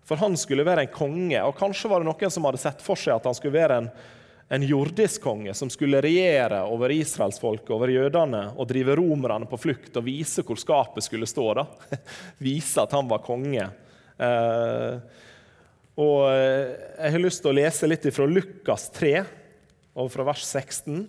For 0.06 0.20
han 0.22 0.36
skulle 0.38 0.64
være 0.66 0.86
en 0.86 0.94
konge, 0.94 1.42
og 1.44 1.58
kanskje 1.58 1.90
var 1.90 2.00
det 2.00 2.08
noen 2.08 2.32
som 2.32 2.46
hadde 2.48 2.62
sett 2.62 2.80
for 2.84 2.98
seg 2.98 3.18
at 3.18 3.28
han 3.28 3.36
skulle 3.36 3.58
være 3.58 3.82
en, 3.82 3.90
en 4.52 4.62
jordisk 4.62 5.22
konge 5.22 5.54
som 5.54 5.70
skulle 5.70 6.00
regjere 6.02 6.64
over 6.66 6.90
israelsfolket, 6.90 7.70
over 7.70 7.92
jødene, 7.92 8.48
og 8.58 8.66
drive 8.66 8.96
romerne 8.98 9.46
på 9.46 9.58
flukt 9.62 9.94
og 9.94 10.02
vise 10.08 10.42
hvor 10.42 10.58
skapet 10.58 11.06
skulle 11.06 11.28
stå. 11.30 11.44
da. 11.54 11.64
Vise 12.42 12.82
at 12.82 12.96
han 12.96 13.06
var 13.06 13.22
konge. 13.22 13.68
Eh, 14.18 14.96
og 16.02 16.18
eh, 16.32 16.72
Jeg 16.98 17.14
har 17.14 17.22
lyst 17.22 17.44
til 17.44 17.52
å 17.52 17.58
lese 17.60 17.86
litt 17.86 18.08
fra 18.10 18.26
Lukas 18.26 18.88
3, 18.96 19.12
og 19.94 20.10
fra 20.10 20.26
vers 20.26 20.42
16. 20.42 21.04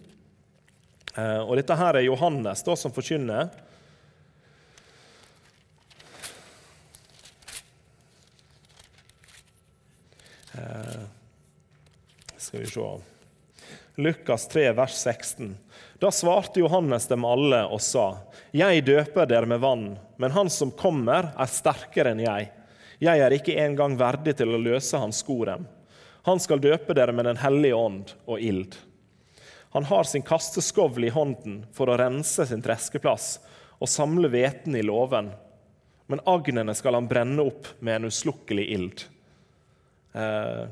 Eh, 1.15 1.41
og 1.41 1.55
Dette 1.57 1.77
her 1.79 1.97
er 1.97 2.05
Johannes 2.05 2.61
da, 2.67 2.75
som 2.77 2.93
forkynner. 2.93 3.49
Eh, 10.61 11.01
skal 12.37 12.61
vi 12.61 12.69
se 12.69 12.85
Lukas 13.95 14.47
3, 14.47 14.71
vers 14.71 14.93
16. 14.93 15.57
Da 15.99 16.11
svarte 16.11 16.59
Johannes 16.59 17.07
dem 17.07 17.25
alle 17.25 17.65
og 17.65 17.81
sa:" 17.81 18.17
Jeg 18.51 18.85
døper 18.85 19.25
dere 19.27 19.45
med 19.45 19.59
vann, 19.59 19.99
men 20.17 20.31
han 20.31 20.49
som 20.49 20.71
kommer, 20.71 21.33
er 21.37 21.51
sterkere 21.51 22.11
enn 22.11 22.23
jeg. 22.23 22.51
Jeg 22.99 23.19
er 23.19 23.33
ikke 23.33 23.57
engang 23.59 23.97
verdig 23.97 24.37
til 24.37 24.53
å 24.53 24.61
løse 24.61 24.97
hans 24.97 25.19
skorem. 25.23 25.67
Han 26.23 26.39
skal 26.39 26.61
døpe 26.61 26.93
dere 26.93 27.11
med 27.11 27.25
Den 27.25 27.37
hellige 27.41 27.75
ånd 27.75 28.13
og 28.25 28.39
ild. 28.39 28.75
Han 29.71 29.83
har 29.83 30.03
sin 30.03 30.21
kasteskovl 30.21 31.03
i 31.03 31.09
hånden 31.09 31.65
for 31.73 31.89
å 31.89 31.97
rense 31.97 32.45
sin 32.45 32.61
treskeplass 32.61 33.39
og 33.79 33.89
samle 33.89 34.29
hveten 34.29 34.75
i 34.75 34.83
låven. 34.83 35.31
Men 36.07 36.23
agnene 36.27 36.75
skal 36.75 36.93
han 36.93 37.07
brenne 37.07 37.41
opp 37.41 37.67
med 37.79 37.95
en 37.95 38.11
uslukkelig 38.11 38.65
ild. 38.75 39.03
Eh, 40.13 40.65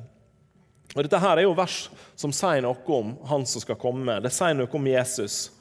og 0.95 1.03
Dette 1.05 1.21
her 1.21 1.37
er 1.37 1.45
jo 1.45 1.57
vers 1.57 1.83
som 2.17 2.33
sier 2.33 2.63
noe 2.65 2.95
om 2.95 3.13
han 3.29 3.45
som 3.45 3.61
skal 3.61 3.77
komme. 3.79 4.17
Det 4.23 4.31
sier 4.33 4.55
noe 4.57 4.69
om 4.73 4.87
Jesus. 4.89 5.51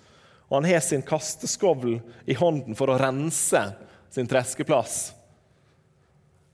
Og 0.49 0.57
Han 0.57 0.69
har 0.71 0.81
sin 0.81 1.05
kasteskovl 1.05 1.99
i 2.25 2.37
hånden 2.39 2.77
for 2.79 2.89
å 2.89 2.97
rense 3.01 3.61
sin 4.11 4.29
treskeplass. 4.29 5.13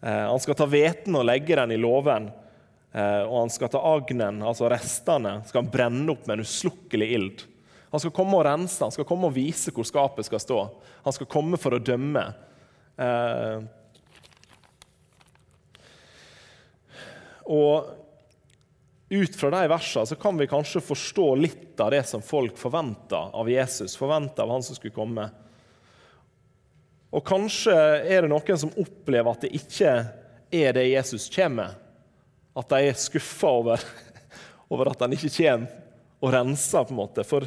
Eh, 0.02 0.26
han 0.26 0.40
skal 0.42 0.58
ta 0.58 0.66
hveten 0.66 1.14
og 1.14 1.24
legge 1.28 1.54
den 1.56 1.76
i 1.76 1.78
låven. 1.78 2.26
Eh, 2.92 3.22
og 3.22 3.44
han 3.44 3.50
skal 3.54 3.70
ta 3.70 3.80
agnen, 3.94 4.42
altså 4.42 4.68
restene, 4.70 5.38
skal 5.46 5.62
han 5.62 5.70
brenne 5.70 6.12
opp 6.12 6.26
med 6.26 6.38
en 6.38 6.46
uslukkelig 6.46 7.08
ild. 7.14 7.46
Han 7.94 8.02
skal 8.02 8.12
komme 8.14 8.36
og 8.40 8.44
rense, 8.46 8.82
han 8.82 8.92
skal 8.94 9.06
komme 9.06 9.30
og 9.30 9.36
vise 9.38 9.70
hvor 9.74 9.86
skapet 9.86 10.26
skal 10.26 10.42
stå. 10.42 10.60
Han 11.06 11.14
skal 11.14 11.30
komme 11.30 11.58
for 11.62 11.74
å 11.74 11.82
dømme. 11.82 12.26
Eh, 12.98 13.62
og 17.54 18.03
ut 19.14 19.36
fra 19.36 19.50
de 19.54 19.62
versene 19.70 20.06
så 20.06 20.16
kan 20.18 20.38
vi 20.38 20.48
kanskje 20.50 20.82
forstå 20.84 21.26
litt 21.38 21.80
av 21.80 21.92
det 21.94 22.02
som 22.08 22.22
folk 22.22 22.58
forventa 22.58 23.28
av 23.36 23.50
Jesus, 23.50 23.96
forventa 23.96 24.42
av 24.42 24.52
han 24.54 24.62
som 24.62 24.76
skulle 24.76 24.94
komme. 24.94 25.28
Og 27.14 27.22
kanskje 27.26 27.74
er 27.74 28.24
det 28.24 28.30
noen 28.32 28.58
som 28.58 28.72
opplever 28.80 29.30
at 29.30 29.46
det 29.46 29.52
ikke 29.54 29.92
er 30.54 30.74
det 30.74 30.88
Jesus 30.88 31.28
kommer 31.30 31.70
med. 31.70 31.80
At 32.54 32.70
de 32.70 32.86
er 32.86 32.98
skuffa 32.98 33.50
over, 33.50 33.80
over, 34.72 34.92
at 34.92 35.00
han 35.02 35.14
ikke 35.14 35.32
kommer 35.34 35.80
og 36.24 36.32
renser, 36.32 36.84
på 36.86 36.94
en 36.94 37.00
måte. 37.00 37.24
For 37.26 37.46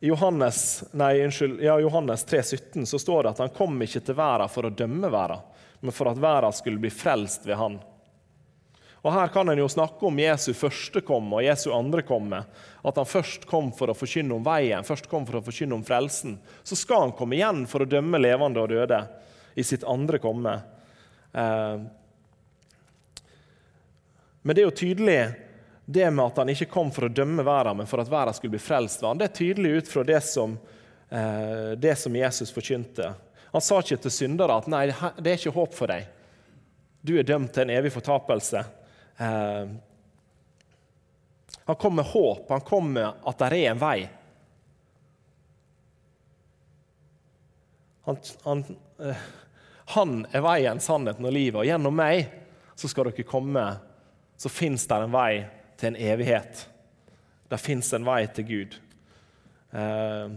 i 0.00 0.08
Johannes, 0.10 0.82
nei, 0.92 1.20
unnskyld, 1.24 1.60
ja, 1.62 1.76
Johannes 1.80 2.24
3, 2.24 2.42
17 2.42 2.86
så 2.86 2.98
står 2.98 3.22
det 3.22 3.30
at 3.30 3.42
han 3.44 3.54
kom 3.54 3.78
ikke 3.84 4.02
til 4.04 4.18
verden 4.18 4.50
for 4.50 4.66
å 4.66 4.72
dømme 4.74 5.10
verden, 5.12 5.46
men 5.80 5.94
for 5.94 6.10
at 6.10 6.20
verden 6.20 6.56
skulle 6.56 6.82
bli 6.82 6.90
frelst 6.92 7.46
ved 7.46 7.56
han. 7.60 7.78
Og 9.00 9.12
Her 9.12 9.30
kan 9.32 9.48
en 9.48 9.58
jo 9.58 9.68
snakke 9.68 10.04
om 10.06 10.18
Jesu 10.20 10.50
første 10.56 11.00
komme 11.04 11.38
og 11.38 11.44
Jesu 11.46 11.70
andre 11.72 12.02
komme. 12.04 12.42
At 12.84 12.98
han 13.00 13.08
først 13.08 13.46
kom 13.48 13.70
for 13.76 13.92
å 13.92 13.96
forkynne 13.96 14.36
om 14.36 14.44
veien, 14.44 14.84
først 14.84 15.08
kom 15.08 15.24
for 15.28 15.40
å 15.40 15.44
forkynne 15.44 15.76
om 15.78 15.84
frelsen. 15.84 16.36
Så 16.62 16.76
skal 16.76 17.06
han 17.06 17.14
komme 17.16 17.38
igjen 17.38 17.64
for 17.70 17.84
å 17.84 17.88
dømme 17.88 18.20
levende 18.20 18.60
og 18.60 18.68
døde 18.72 19.00
i 19.56 19.64
sitt 19.64 19.86
andre 19.88 20.20
komme. 20.20 20.52
Eh, 21.32 21.80
men 24.42 24.56
det 24.56 24.62
er 24.62 24.68
jo 24.68 24.76
tydelig 24.82 25.20
det 25.90 26.10
med 26.10 26.24
at 26.26 26.42
han 26.42 26.52
ikke 26.52 26.68
kom 26.70 26.92
for 26.94 27.08
å 27.08 27.12
dømme 27.12 27.44
verden, 27.44 27.80
men 27.80 27.88
for 27.88 28.02
at 28.02 28.10
verden 28.12 28.36
skulle 28.36 28.54
bli 28.54 28.62
frelst. 28.62 29.02
Det 29.02 29.26
er 29.26 29.36
tydelig 29.36 29.72
ut 29.80 29.90
fra 29.90 30.04
det 30.06 30.20
som, 30.24 30.58
eh, 31.08 31.72
det 31.76 31.96
som 31.98 32.16
Jesus 32.16 32.52
forkynte. 32.52 33.14
Han 33.52 33.64
sa 33.64 33.80
ikke 33.80 34.02
til 34.02 34.10
syndere 34.10 34.56
at 34.60 34.68
nei, 34.68 34.86
det 35.18 35.32
er 35.32 35.40
ikke 35.40 35.56
håp 35.56 35.74
for 35.74 35.90
deg. 35.90 36.06
Du 37.02 37.18
er 37.18 37.24
dømt 37.24 37.52
til 37.52 37.64
en 37.64 37.74
evig 37.74 37.90
fortapelse. 37.92 38.62
Eh, 39.20 39.68
han 41.64 41.76
kom 41.76 41.96
med 41.96 42.04
håp, 42.04 42.48
han 42.48 42.60
kom 42.60 42.92
med 42.92 43.12
at 43.24 43.38
det 43.38 43.46
er 43.46 43.70
en 43.70 43.80
vei. 43.80 43.98
Han, 48.08 48.16
han, 48.42 48.64
eh, 48.98 49.26
han, 49.94 50.14
er 50.32 50.44
veien, 50.44 50.80
sannheten 50.80 51.28
og 51.28 51.34
livet, 51.36 51.60
og 51.60 51.68
gjennom 51.68 51.94
meg 52.00 52.30
så 52.74 52.88
skal 52.88 53.10
dere 53.10 53.28
komme. 53.28 53.66
Så 54.40 54.48
fins 54.48 54.86
det 54.88 54.96
en 54.96 55.12
vei 55.12 55.44
til 55.76 55.92
en 55.92 56.00
evighet. 56.00 56.64
Det 57.52 57.60
fins 57.60 57.92
en 57.92 58.08
vei 58.08 58.22
til 58.32 58.48
Gud. 58.48 58.78
Eh, 59.76 60.32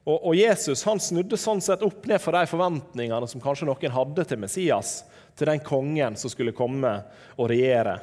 og, 0.00 0.16
og, 0.16 0.34
Jesus 0.34 0.82
han 0.88 0.98
snudde 0.98 1.38
sånn 1.38 1.62
sett 1.62 1.84
opp 1.86 2.08
ned 2.10 2.18
for 2.18 2.34
de 2.34 2.42
forventningene 2.50 3.30
som 3.30 3.42
kanskje 3.44 3.68
noen 3.70 3.94
hadde 3.94 4.26
til 4.26 4.42
Messias 4.42 4.98
til 5.40 5.48
den 5.48 5.62
kongen 5.64 6.16
som 6.20 6.32
skulle 6.32 6.56
komme 6.56 6.92
og 7.36 7.48
regjere. 7.50 7.96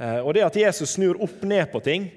Eh, 0.00 0.18
og 0.24 0.32
det 0.34 0.46
at 0.46 0.58
Jesus 0.62 0.96
snur 0.96 1.20
opp 1.20 1.44
ned 1.44 1.68
på 1.72 1.82
ting 1.84 2.08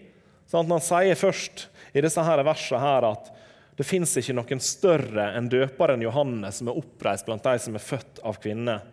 sånn 0.47 0.69
Han 0.71 0.83
sier 0.83 1.17
først 1.17 1.67
i 1.95 2.01
disse 2.03 2.23
her 2.23 2.41
versene 2.45 2.81
her 2.81 3.07
at 3.12 3.31
det 3.77 3.85
fins 3.88 4.12
ikke 4.19 4.35
noen 4.38 4.62
større 4.62 5.31
enn 5.38 5.50
døperen 5.50 6.03
Johannes 6.05 6.59
som 6.59 6.69
er 6.69 6.77
oppreist 6.77 7.25
blant 7.25 7.45
de 7.45 7.55
som 7.62 7.75
er 7.75 7.83
født 7.83 8.21
av 8.23 8.38
kvinner. 8.41 8.83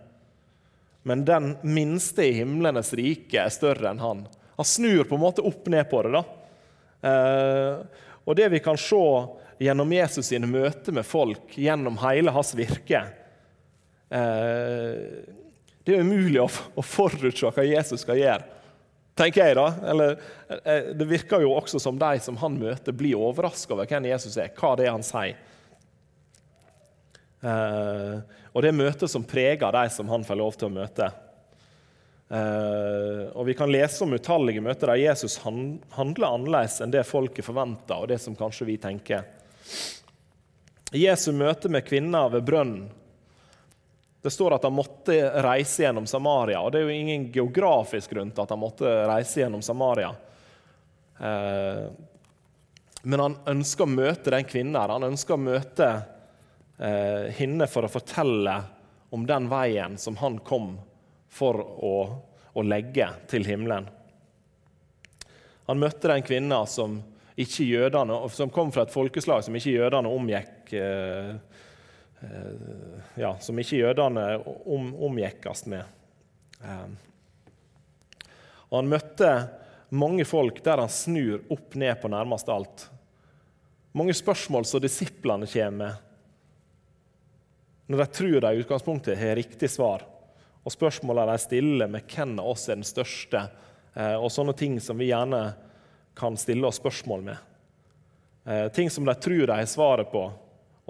Men 1.04 1.24
den 1.28 1.52
minste 1.62 2.26
i 2.26 2.36
himlenes 2.38 2.92
rike 2.96 3.42
er 3.42 3.52
større 3.52 3.92
enn 3.92 4.00
han. 4.00 4.24
Han 4.56 4.68
snur 4.68 5.04
på 5.08 5.16
en 5.16 5.22
måte 5.22 5.44
opp 5.44 5.68
ned 5.72 5.86
på 5.90 6.02
det. 6.04 6.14
da. 6.16 6.24
Eh, 7.10 8.06
og 8.24 8.36
det 8.36 8.48
vi 8.52 8.62
kan 8.64 8.80
se 8.80 9.04
gjennom 9.60 9.92
Jesus 9.92 10.32
sine 10.32 10.48
møter 10.48 10.96
med 10.96 11.04
folk, 11.08 11.56
gjennom 11.56 11.98
hele 12.00 12.32
hans 12.32 12.54
virke, 12.56 13.04
det 14.10 15.94
er 15.94 16.02
umulig 16.02 16.40
å 16.42 16.82
forutse 16.84 17.50
hva 17.54 17.64
Jesus 17.66 18.02
skal 18.04 18.18
gjøre, 18.20 18.44
tenker 19.18 19.46
jeg. 19.46 19.56
da. 19.58 19.68
Eller, 19.92 20.18
eh, 20.64 20.90
det 20.96 21.08
virker 21.08 21.44
jo 21.44 21.54
også 21.54 21.80
som 21.80 21.98
de 21.98 22.18
som 22.20 22.36
han 22.40 22.58
møter, 22.58 22.92
blir 22.92 23.18
overraska 23.18 23.74
over 23.74 23.86
hvem 23.86 24.10
Jesus 24.10 24.36
er, 24.36 24.52
hva 24.56 24.74
det 24.76 24.86
er 24.86 24.94
han 24.94 25.06
sier. 25.06 25.38
Eh, 27.40 28.20
og 28.52 28.62
det 28.62 28.68
er 28.68 28.76
møter 28.76 29.08
som 29.08 29.24
preger 29.24 29.72
de 29.72 29.88
som 29.90 30.08
han 30.08 30.26
får 30.26 30.40
lov 30.42 30.56
til 30.58 30.68
å 30.68 30.76
møte. 30.80 31.10
og 32.30 33.46
Vi 33.46 33.54
kan 33.58 33.70
lese 33.70 34.04
om 34.04 34.12
utallige 34.14 34.62
møter 34.62 34.86
der 34.86 35.00
Jesus 35.00 35.40
handler 35.42 36.28
annerledes 36.28 36.80
enn 36.80 36.92
det 36.94 37.02
folket 37.06 37.46
forventer, 37.46 37.96
og 37.98 38.06
det 38.10 38.20
som 38.22 38.36
kanskje 38.38 38.68
vi 38.68 38.76
tenker. 38.78 39.24
I 40.94 41.06
Jesu 41.06 41.32
møte 41.32 41.70
med 41.70 41.86
kvinner 41.86 42.30
ved 42.30 42.46
brønnen 42.46 42.88
det 44.22 44.30
står 44.30 44.54
at 44.54 44.66
han 44.66 44.76
måtte 44.76 45.16
reise 45.42 45.82
gjennom 45.82 46.06
Samaria. 46.06 46.60
og 46.60 46.72
Det 46.72 46.80
er 46.80 46.88
jo 46.88 46.96
ingen 46.96 47.30
geografisk 47.32 48.12
grunn 48.12 48.32
til 48.34 48.44
at 48.44 48.52
han 48.52 48.60
måtte 48.60 48.90
reise 49.08 49.40
gjennom 49.40 49.62
Samaria. 49.64 50.10
Eh, 51.20 51.86
men 53.02 53.22
han 53.24 53.36
ønsker 53.48 53.86
å 53.86 53.94
møte 53.94 54.34
den 54.34 54.44
kvinnen. 54.44 54.76
Han 54.76 55.08
ønsker 55.08 55.38
å 55.38 55.40
møte 55.40 55.88
eh, 56.76 57.30
henne 57.38 57.68
for 57.70 57.88
å 57.88 57.92
fortelle 57.92 58.58
om 59.10 59.24
den 59.26 59.48
veien 59.50 59.96
som 59.98 60.18
han 60.20 60.36
kom 60.44 60.74
for 61.32 61.56
å, 61.56 61.94
å 62.52 62.66
legge 62.66 63.08
til 63.30 63.48
himmelen. 63.48 63.88
Han 65.70 65.80
møtte 65.80 66.10
den 66.10 66.26
kvinna 66.26 66.64
som, 66.66 66.98
som 67.40 68.52
kom 68.52 68.72
fra 68.74 68.84
et 68.84 68.92
folkeslag 68.92 69.46
som 69.46 69.56
ikke 69.56 69.78
jødene 69.78 70.12
omgikk. 70.12 70.72
Eh, 70.76 71.34
ja, 73.14 73.38
som 73.40 73.58
ikke 73.58 73.80
jødene 73.80 74.24
om, 74.68 74.92
omgjekkes 75.08 75.64
med. 75.72 75.84
Eh, 76.64 76.88
og 78.68 78.76
Han 78.76 78.90
møtte 78.92 79.30
mange 79.90 80.26
folk 80.28 80.60
der 80.64 80.84
han 80.84 80.92
snur 80.92 81.40
opp 81.50 81.74
ned 81.80 81.96
på 82.02 82.10
nærmest 82.12 82.48
alt. 82.52 82.86
Mange 83.96 84.14
spørsmål 84.14 84.68
som 84.68 84.82
disiplene 84.84 85.48
kommer 85.50 85.76
med 85.80 86.06
når 87.90 88.04
de 88.04 88.14
tror 88.14 88.36
de 88.44 88.50
i 88.54 88.60
utgangspunktet 88.62 89.18
har 89.18 89.34
riktig 89.34 89.66
svar. 89.66 90.04
Og 90.62 90.70
spørsmålene 90.70 91.32
de 91.34 91.42
stiller 91.42 91.88
med 91.90 92.04
hvem 92.06 92.36
av 92.38 92.52
oss 92.52 92.68
er 92.68 92.78
den 92.78 92.86
største, 92.86 93.40
eh, 93.96 94.14
og 94.14 94.30
sånne 94.30 94.54
ting 94.54 94.76
som 94.78 95.00
vi 95.00 95.08
gjerne 95.08 95.40
kan 96.14 96.38
stille 96.38 96.68
oss 96.68 96.78
spørsmål 96.78 97.24
med. 97.32 97.46
Ting 98.74 98.88
som 98.90 99.04
de 99.04 99.14
tror 99.14 99.46
de 99.46 99.56
har 99.58 99.66
svaret 99.68 100.08
på, 100.10 100.22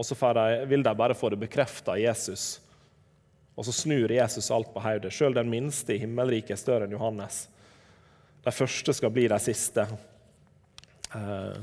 og 0.00 0.06
så 0.06 0.16
vil 0.64 0.82
de 0.82 0.94
bare 0.96 1.14
få 1.14 1.28
det 1.28 1.36
bekrefta 1.36 1.92
av 1.92 2.00
Jesus. 2.00 2.54
Og 3.52 3.66
så 3.66 3.72
snur 3.72 4.08
Jesus 4.08 4.46
alt 4.50 4.70
på 4.72 4.80
hodet. 4.80 5.12
Sjøl 5.12 5.36
den 5.36 5.50
minste 5.52 5.92
i 5.92 6.00
himmelriket 6.00 6.54
er 6.54 6.60
større 6.62 6.86
enn 6.88 6.94
Johannes. 6.96 7.48
de 8.40 8.52
første 8.56 8.94
skal 8.96 9.12
bli 9.12 9.26
de 9.28 9.38
siste. 9.44 9.84
Uh, 11.12 11.60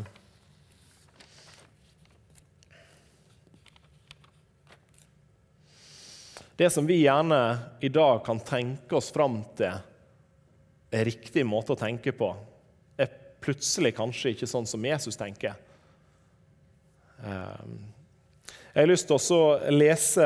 det 6.62 6.70
som 6.70 6.86
vi 6.86 7.02
gjerne 7.02 7.42
i 7.82 7.90
dag 7.90 8.22
kan 8.26 8.40
tenke 8.40 9.02
oss 9.02 9.10
fram 9.10 9.42
til 9.58 9.82
er 10.94 11.10
riktig 11.10 11.42
måte 11.46 11.74
å 11.74 11.82
tenke 11.82 12.14
på, 12.14 12.36
er 12.98 13.10
plutselig 13.42 13.96
kanskje 13.98 14.36
ikke 14.36 14.54
sånn 14.54 14.70
som 14.70 14.86
Jesus 14.86 15.18
tenker. 15.18 15.58
Eh, 17.26 17.97
jeg 18.78 18.84
har 18.84 18.92
lyst 18.92 19.08
til 19.10 19.34
å 19.34 19.72
lese 19.74 20.26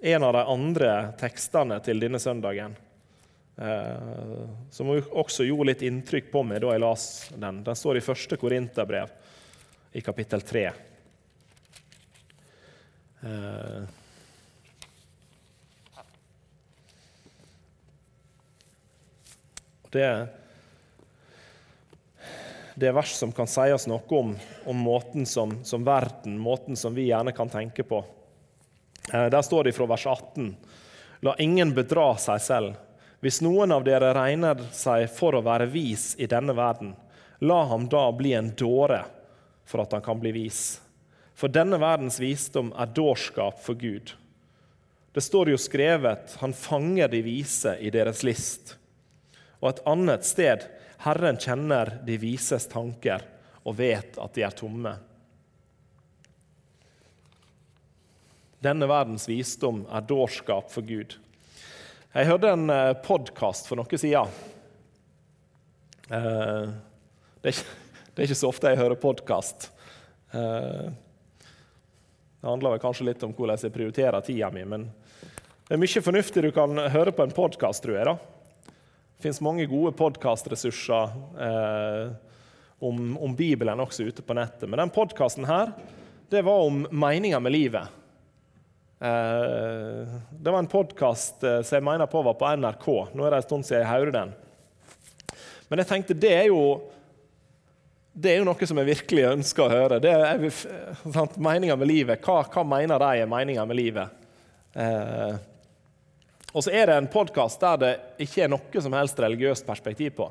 en 0.00 0.24
av 0.24 0.32
de 0.32 0.44
andre 0.48 0.92
tekstene 1.20 1.76
til 1.84 1.98
denne 2.00 2.16
søndagen. 2.16 2.72
Eh, 3.60 4.46
som 4.72 4.88
også 4.96 5.44
gjorde 5.44 5.66
litt 5.68 5.84
inntrykk 5.84 6.30
på 6.32 6.40
meg 6.48 6.62
da 6.64 6.72
jeg 6.72 6.80
las 6.80 7.04
den. 7.36 7.58
Den 7.66 7.76
står 7.76 8.00
i 8.00 8.04
første 8.06 8.38
Korinterbrev, 8.40 9.12
i 9.92 10.00
kapittel 10.00 10.40
3. 10.40 10.64
Eh, 13.28 13.82
det, 19.92 20.08
det 22.74 22.88
er 22.88 22.96
vers 22.96 23.12
som 23.16 23.32
kan 23.32 23.48
si 23.50 23.66
oss 23.72 23.86
noe 23.90 24.02
om, 24.16 24.32
om 24.68 24.76
måten 24.84 25.26
som, 25.28 25.58
som, 25.64 25.84
verden, 25.84 26.38
måten 26.38 26.76
som 26.76 26.94
vi 26.94 27.10
gjerne 27.10 27.34
kan 27.36 27.50
tenke 27.52 27.84
på. 27.84 28.00
Eh, 29.12 29.26
der 29.26 29.42
står 29.42 29.64
det 29.64 29.74
fra 29.76 29.86
vers 29.90 30.06
18.: 30.06 30.54
La 31.20 31.36
ingen 31.38 31.74
bedra 31.74 32.14
seg 32.18 32.40
selv. 32.40 32.78
Hvis 33.22 33.42
noen 33.44 33.70
av 33.72 33.84
dere 33.86 34.14
regner 34.16 34.64
seg 34.74 35.06
for 35.12 35.36
å 35.38 35.44
være 35.46 35.68
vis 35.70 36.14
i 36.18 36.26
denne 36.26 36.56
verden, 36.58 36.96
la 37.38 37.60
ham 37.70 37.86
da 37.90 38.08
bli 38.12 38.32
en 38.34 38.50
dåre 38.58 39.04
for 39.68 39.84
at 39.84 39.92
han 39.94 40.02
kan 40.02 40.18
bli 40.18 40.32
vis. 40.34 40.80
For 41.34 41.52
denne 41.52 41.78
verdens 41.78 42.18
visdom 42.20 42.72
er 42.78 42.90
dårskap 42.90 43.60
for 43.62 43.78
Gud. 43.78 44.14
Det 45.12 45.20
står 45.20 45.50
jo 45.50 45.58
skrevet 45.58 46.36
'Han 46.40 46.52
fanger 46.52 47.08
de 47.08 47.22
vise 47.22 47.76
i 47.80 47.90
deres 47.90 48.22
list'. 48.22 48.74
Og 49.60 49.68
et 49.68 49.82
annet 49.86 50.24
sted 50.24 50.66
'Herren 51.02 51.36
kjenner 51.36 51.98
de 52.06 52.14
vises 52.16 52.68
tanker 52.70 53.24
og 53.66 53.74
vet 53.78 54.18
at 54.22 54.34
de 54.36 54.44
er 54.46 54.54
tomme'. 54.54 54.94
Denne 58.62 58.86
verdens 58.86 59.26
visdom 59.26 59.80
er 59.90 60.04
dårskap 60.06 60.70
for 60.70 60.86
Gud. 60.86 61.16
Jeg 62.12 62.28
hørte 62.28 62.52
en 62.54 62.70
eh, 62.70 62.92
podkast 63.02 63.66
for 63.66 63.80
noen 63.80 63.98
siden. 63.98 64.30
Eh, 66.06 66.70
det 67.42 67.50
er, 67.50 67.56
ikke, 67.56 67.64
det 68.12 68.22
er 68.22 68.28
ikke 68.28 68.38
så 68.38 68.50
ofte 68.52 68.70
jeg 68.70 68.78
hører 68.78 69.00
podkast. 69.02 69.72
Eh, 70.30 70.92
det 72.42 72.46
handler 72.46 72.76
vel 72.76 72.84
kanskje 72.84 73.08
litt 73.08 73.26
om 73.26 73.34
hvordan 73.34 73.58
jeg 73.58 73.74
prioriterer 73.74 74.22
tida 74.22 74.52
mi, 74.54 74.62
men 74.62 74.86
det 75.66 75.74
er 75.74 75.82
mye 75.82 76.04
fornuftig 76.04 76.46
du 76.46 76.52
kan 76.54 76.78
høre 76.94 77.10
på 77.16 77.26
en 77.26 77.34
podkast, 77.34 77.82
tror 77.82 77.98
jeg. 77.98 78.06
da. 78.12 78.41
Det 79.22 79.28
fins 79.28 79.40
mange 79.40 79.68
gode 79.70 79.92
podkastressurser 79.94 81.10
eh, 81.46 82.08
om, 82.82 82.96
om, 83.14 83.36
Bibelen 83.38 83.78
også 83.78 84.02
ute 84.02 84.22
på 84.26 84.34
nettet. 84.34 84.66
Men 84.66 84.80
den 84.80 84.90
podkasten 84.90 85.46
her, 85.46 85.70
det 86.26 86.40
var 86.42 86.64
om 86.66 86.80
meninga 86.90 87.38
med 87.38 87.54
livet. 87.54 87.92
Eh, 88.98 90.16
det 90.32 90.50
var 90.50 90.58
en 90.58 90.70
podkast 90.72 91.46
eh, 91.46 91.60
som 91.62 91.78
jeg 91.78 91.86
mener 91.86 92.10
på 92.10 92.24
var 92.26 92.34
på 92.40 92.50
NRK. 92.64 92.88
Nå 93.14 93.22
er 93.22 93.36
det 93.36 93.40
en 93.44 93.46
stund 93.46 93.68
siden 93.68 93.84
jeg 93.84 93.92
hørte 93.92 94.16
den. 94.18 94.34
Men 95.70 95.84
jeg 95.84 95.90
tenkte 95.92 96.18
det 96.26 96.34
er 96.40 96.50
jo 96.50 96.66
det 98.10 98.34
er 98.34 98.42
jo 98.42 98.50
noe 98.50 98.70
som 98.72 98.82
jeg 98.82 98.90
virkelig 98.90 99.28
ønsker 99.36 99.68
å 99.68 99.72
høre. 99.76 100.02
Det 100.02 100.16
er 100.18 100.48
sant, 100.50 101.38
Meninga 101.38 101.78
med 101.78 101.94
livet. 101.94 102.26
Hva, 102.26 102.42
hva, 102.42 102.66
mener 102.74 103.06
de 103.06 103.22
er 103.22 103.30
meninga 103.38 103.70
med 103.70 103.84
livet? 103.84 104.18
Eh, 104.74 105.38
og 106.52 106.64
så 106.64 106.70
er 106.70 106.86
det 106.86 106.96
en 106.96 107.08
podkast 107.08 107.60
der 107.60 107.80
det 107.80 107.92
ikke 108.26 108.44
er 108.44 108.52
noe 108.52 108.84
som 108.84 108.92
helst 108.96 109.20
religiøst 109.20 109.66
perspektiv 109.66 110.14
på. 110.18 110.28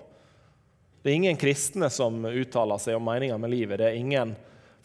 Det 1.02 1.10
er 1.10 1.18
ingen 1.18 1.40
kristne 1.42 1.90
som 1.90 2.20
uttaler 2.30 2.78
seg 2.78 2.98
om 3.00 3.08
meninga 3.10 3.40
med 3.42 3.50
livet. 3.50 3.80
Det 3.82 3.88
er 3.90 3.98
ingen 3.98 4.36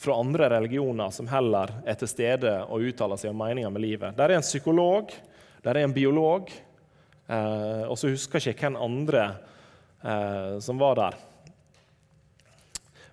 fra 0.00 0.16
andre 0.20 0.48
religioner 0.50 1.12
som 1.12 1.28
heller 1.28 1.74
er 1.84 1.98
til 2.00 2.08
stede 2.08 2.54
og 2.64 2.84
uttaler 2.88 3.20
seg 3.20 3.34
om 3.34 3.40
meninga 3.40 3.68
med 3.72 3.84
livet. 3.84 4.16
Der 4.16 4.32
er 4.32 4.40
en 4.40 4.46
psykolog, 4.46 5.12
der 5.64 5.76
er 5.76 5.84
en 5.84 5.92
biolog, 5.96 6.48
eh, 7.28 7.84
og 7.84 7.98
så 8.00 8.12
husker 8.12 8.40
jeg 8.40 8.56
ikke 8.56 8.70
hvem 8.70 8.80
andre 8.88 9.26
eh, 10.00 10.56
som 10.64 10.80
var 10.80 10.96
der. 11.00 11.20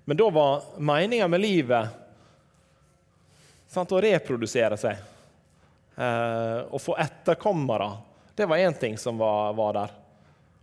Men 0.05 0.19
da 0.19 0.29
var 0.35 0.63
meninga 0.79 1.27
med 1.31 1.43
livet 1.43 1.99
sant, 3.71 3.91
å 3.91 4.01
reprodusere 4.03 4.79
seg. 4.79 5.11
Eh, 5.95 6.59
å 6.71 6.79
få 6.79 6.95
etterkommere. 6.99 7.91
Det 8.35 8.47
var 8.49 8.57
én 8.57 8.73
ting 8.73 8.97
som 8.97 9.17
var, 9.17 9.53
var, 9.53 9.73
der. 9.77 9.91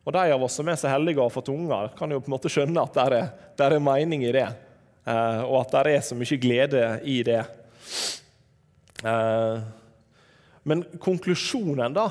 Og 0.04 0.12
de 0.16 0.24
av 0.34 0.42
oss 0.42 0.56
som 0.58 0.68
er 0.68 0.78
så 0.80 0.90
heldige 0.90 1.20
å 1.22 1.28
ha 1.28 1.32
fått 1.32 1.52
unger, 1.52 1.92
kan 1.98 2.10
jo 2.10 2.22
på 2.22 2.30
en 2.30 2.34
måte 2.34 2.50
skjønne 2.50 2.82
at 2.82 2.96
det 2.96 3.04
er, 3.06 3.28
det 3.58 3.68
er 3.68 3.82
mening 3.84 4.24
i 4.26 4.32
det. 4.34 4.48
Eh, 5.04 5.42
og 5.44 5.60
at 5.60 5.76
det 5.76 5.94
er 5.94 6.02
så 6.08 6.18
mye 6.18 6.40
glede 6.40 6.86
i 7.06 7.20
det. 7.26 7.44
Eh, 9.04 9.60
men 10.66 10.82
konklusjonen, 10.98 11.94
da 11.94 12.10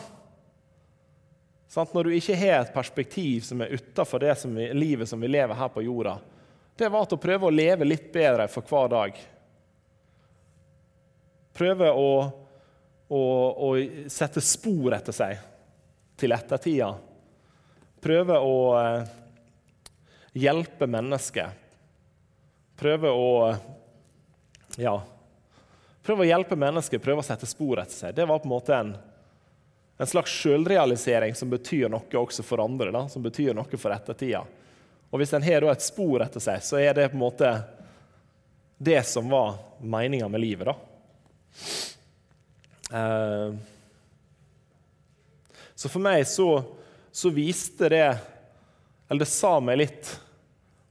sant? 1.69 1.93
Når 1.93 2.09
du 2.09 2.15
ikke 2.17 2.37
har 2.39 2.63
et 2.63 2.73
perspektiv 2.73 3.43
som 3.45 3.61
er 3.61 3.75
utafor 3.77 4.23
det 4.23 4.35
livet 4.73 5.09
som 5.09 5.21
vi 5.21 5.29
lever 5.29 5.55
her 5.55 5.71
på 5.73 5.85
jorda, 5.85 6.17
det 6.79 6.89
var 6.89 7.05
at 7.05 7.13
å 7.13 7.21
prøve 7.21 7.49
å 7.49 7.53
leve 7.53 7.87
litt 7.87 8.07
bedre 8.13 8.47
for 8.47 8.65
hver 8.65 8.89
dag. 8.91 9.19
Prøve 11.59 11.91
å, 11.91 12.09
å, 13.11 13.21
å 13.67 13.69
sette 14.07 14.41
spor 14.41 14.95
etter 14.95 15.15
seg 15.15 15.48
til 16.19 16.35
ettertida. 16.35 16.91
Prøve 18.03 18.37
å 18.43 18.59
eh, 18.79 19.15
hjelpe 20.39 20.87
mennesker 20.87 21.55
prøve 22.79 23.11
å 23.11 23.55
ja, 24.79 24.95
prøve 26.05 26.23
å 26.23 26.29
hjelpe 26.29 26.57
mennesker, 26.59 27.01
prøve 27.03 27.23
å 27.23 27.27
sette 27.27 27.49
spor 27.49 27.81
etter 27.81 27.95
seg. 27.95 28.15
Det 28.15 28.27
var 28.29 28.39
på 28.39 28.47
en 28.47 28.53
måte 28.53 28.75
en, 28.75 28.93
en 29.99 30.09
slags 30.09 30.35
selvrealisering 30.41 31.35
som 31.35 31.51
betyr 31.51 31.89
noe 31.91 32.21
også 32.21 32.45
for 32.45 32.63
andre. 32.63 32.93
Da, 32.95 33.05
som 33.11 33.25
betyr 33.25 33.57
noe 33.57 33.81
for 33.81 33.95
ettertida. 33.95 34.45
Og 35.09 35.19
Hvis 35.19 35.33
en 35.33 35.43
har 35.43 35.65
et 35.67 35.83
spor 35.83 36.23
etter 36.23 36.43
seg, 36.43 36.63
så 36.63 36.79
er 36.79 36.95
det 36.95 37.09
på 37.11 37.17
en 37.17 37.25
måte 37.25 37.51
det 38.79 39.01
som 39.09 39.27
var 39.27 39.57
meninga 39.81 40.29
med 40.31 40.43
livet. 40.43 40.69
da. 40.69 40.75
Eh, 42.89 43.78
så 45.79 45.87
for 45.87 46.03
meg 46.03 46.25
så, 46.27 46.59
så 47.11 47.29
viste 47.31 47.87
det 47.87 48.07
Eller 49.07 49.23
det 49.23 49.31
sa 49.31 49.53
meg 49.63 49.79
litt 49.79 50.09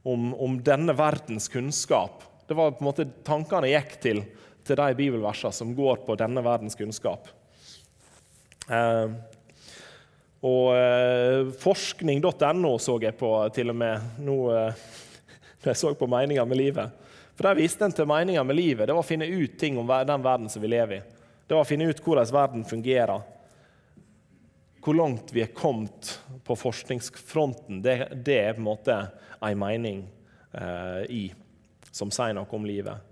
om, 0.01 0.31
om, 0.33 0.55
denne 0.65 0.95
verdens 0.97 1.45
kunnskap. 1.47 2.23
Det 2.47 2.57
var 2.57 2.71
på 2.73 2.81
en 2.81 2.87
måte 2.87 3.05
Tankene 3.27 3.69
jeg 3.69 3.83
gikk 3.83 3.93
til, 4.01 4.23
til 4.65 4.79
de 4.81 4.97
bibelversene 4.97 5.53
som 5.53 5.75
går 5.77 6.01
på 6.07 6.17
denne 6.17 6.41
verdens 6.41 6.79
kunnskap. 6.79 7.29
Eh, 8.65 9.13
og 10.49 10.67
eh, 10.73 11.53
forskning.no 11.61 12.75
så 12.81 12.97
jeg 13.03 13.17
på 13.19 13.33
til 13.53 13.69
og 13.69 13.77
med 13.85 14.21
nå 14.25 14.41
eh, 14.57 14.83
når 15.61 15.73
jeg 15.75 15.83
så 15.85 15.95
på 16.01 16.09
meninga 16.09 16.49
med 16.49 16.63
livet. 16.65 17.09
For 17.37 17.45
Der 17.45 17.61
viste 17.61 17.85
en 17.85 17.93
til 17.93 18.09
meninga 18.09 18.41
med 18.41 18.57
livet. 18.57 18.87
Det 18.87 18.97
var 18.97 19.05
å 19.05 19.11
finne 19.13 19.29
ut 19.29 19.59
ting 19.61 19.77
om 19.77 19.85
den 19.85 20.25
verden 20.25 20.49
som 20.49 20.65
vi 20.65 20.73
lever 20.73 20.97
i. 20.97 21.03
Det 21.45 21.53
var 21.53 21.61
å 21.61 21.75
finne 21.77 21.93
ut 21.93 22.01
hvordan 22.01 22.33
verden 22.33 22.65
fungerer. 22.65 23.37
Hvor 24.79 24.95
langt 24.95 25.33
vi 25.35 25.43
er 25.43 25.51
kommet 25.55 26.13
på 26.47 26.55
forskningsfronten, 26.55 27.81
det, 27.83 27.97
det 28.25 28.37
er 28.39 28.55
på 28.55 28.63
en 28.63 28.69
måte 28.69 28.95
en 29.39 29.59
mening 29.59 30.05
eh, 30.53 31.03
i, 31.11 31.23
som 31.91 32.11
sier 32.13 32.35
noe 32.37 32.47
om 32.55 32.67
livet. 32.67 33.09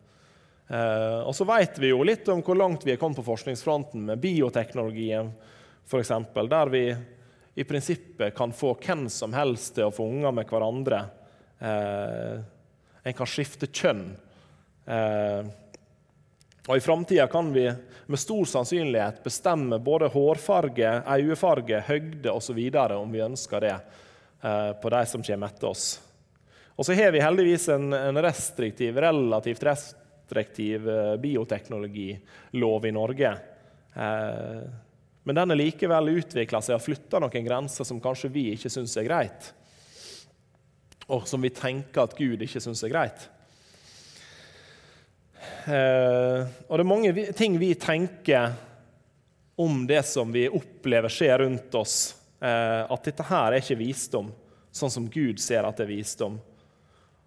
Eh, 0.68 1.20
og 1.24 1.36
så 1.36 1.48
vet 1.48 1.80
vi 1.80 1.92
jo 1.92 2.06
litt 2.08 2.28
om 2.32 2.44
hvor 2.44 2.60
langt 2.60 2.88
vi 2.88 2.94
er 2.96 3.02
kommet 3.02 3.20
på 3.20 3.28
forskningsfronten 3.28 4.08
med 4.10 4.24
bioteknologien, 4.24 5.32
f.eks., 5.88 6.12
der 6.36 6.72
vi 6.72 6.84
i 7.58 7.66
prinsippet 7.68 8.36
kan 8.38 8.52
få 8.54 8.76
hvem 8.80 9.08
som 9.10 9.34
helst 9.34 9.76
til 9.76 9.88
å 9.88 9.94
få 9.94 10.06
unger 10.12 10.36
med 10.36 10.48
hverandre. 10.50 11.04
Eh, 11.60 12.36
en 13.08 13.16
kan 13.18 13.30
skifte 13.30 13.70
kjønn. 13.72 14.12
Eh, 14.86 15.48
og 16.68 16.76
I 16.76 16.84
framtida 16.84 17.28
kan 17.32 17.54
vi 17.56 17.64
med 18.08 18.20
stor 18.20 18.46
sannsynlighet 18.46 19.22
bestemme 19.24 19.80
både 19.80 20.10
hårfarge, 20.12 20.90
øyefarge, 21.08 21.80
høgde 21.88 22.32
osv. 22.32 22.60
om 22.76 23.12
vi 23.12 23.24
ønsker 23.24 23.60
det, 23.64 23.76
eh, 24.44 24.72
på 24.82 24.90
de 24.90 25.06
som 25.06 25.24
kommer 25.24 25.48
etter 25.48 25.68
oss. 25.68 26.02
Og 26.76 26.86
så 26.86 26.94
har 26.94 27.12
vi 27.12 27.24
heldigvis 27.24 27.70
en, 27.70 27.94
en 27.94 28.20
restriktiv, 28.22 28.98
relativt 28.98 29.64
restriktiv 29.64 30.90
eh, 30.90 31.16
bioteknologilov 31.16 32.86
i 32.86 32.92
Norge. 32.92 33.32
Eh, 33.96 34.68
men 35.24 35.40
den 35.40 35.52
er 35.52 35.60
likevel 35.60 36.18
utvikla 36.20 36.62
seg 36.62 36.76
og 36.76 36.84
flytta 36.84 37.24
noen 37.24 37.48
grenser 37.48 37.88
som 37.88 38.04
kanskje 38.04 38.32
vi 38.32 38.50
ikke 38.54 38.72
syns 38.72 38.98
er 39.00 39.08
greit. 39.08 39.54
og 41.08 41.24
som 41.28 41.42
vi 41.42 41.50
tenker 41.50 42.04
at 42.04 42.16
Gud 42.18 42.42
ikke 42.44 42.60
syns 42.60 42.84
er 42.84 42.92
greit. 42.92 43.30
Eh, 45.68 46.42
og 46.68 46.74
det 46.74 46.84
er 46.84 46.88
mange 46.88 47.14
ting 47.36 47.58
vi 47.60 47.74
tenker 47.76 48.56
om 49.58 49.88
det 49.88 50.04
som 50.06 50.32
vi 50.32 50.46
opplever 50.50 51.10
skjer 51.10 51.40
rundt 51.40 51.76
oss, 51.76 52.16
eh, 52.42 52.84
at 52.86 53.10
dette 53.10 53.26
her 53.26 53.52
er 53.52 53.64
ikke 53.64 53.80
visdom, 53.80 54.30
sånn 54.72 54.94
som 54.94 55.08
Gud 55.10 55.42
ser 55.42 55.66
at 55.66 55.80
det 55.80 55.88
er 55.88 55.96
visdom. 55.96 56.38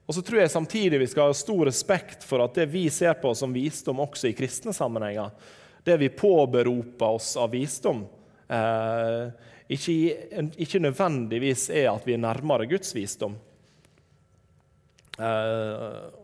Og 0.07 0.15
så 0.15 0.23
tror 0.27 0.41
jeg 0.41 0.51
samtidig 0.51 0.99
vi 1.03 1.09
skal 1.11 1.31
ha 1.31 1.35
stor 1.39 1.65
respekt 1.69 2.25
for 2.27 2.43
at 2.43 2.55
det 2.59 2.69
vi 2.73 2.89
ser 2.91 3.13
på 3.19 3.31
som 3.39 3.53
visdom 3.55 4.01
også 4.03 4.31
i 4.31 4.35
kristne 4.35 4.75
sammenhenger, 4.75 5.31
det 5.87 5.97
vi 6.01 6.09
påberoper 6.11 7.19
oss 7.19 7.37
av 7.39 7.53
visdom, 7.55 8.05
eh, 8.51 9.31
ikke, 9.71 9.95
ikke, 10.59 10.81
nødvendigvis 10.83 11.69
er 11.71 11.93
at 11.93 12.07
vi 12.07 12.17
er 12.17 12.25
nærmere 12.25 12.67
Guds 12.71 12.91
visdom. 12.95 13.37
Eh, 15.19 16.20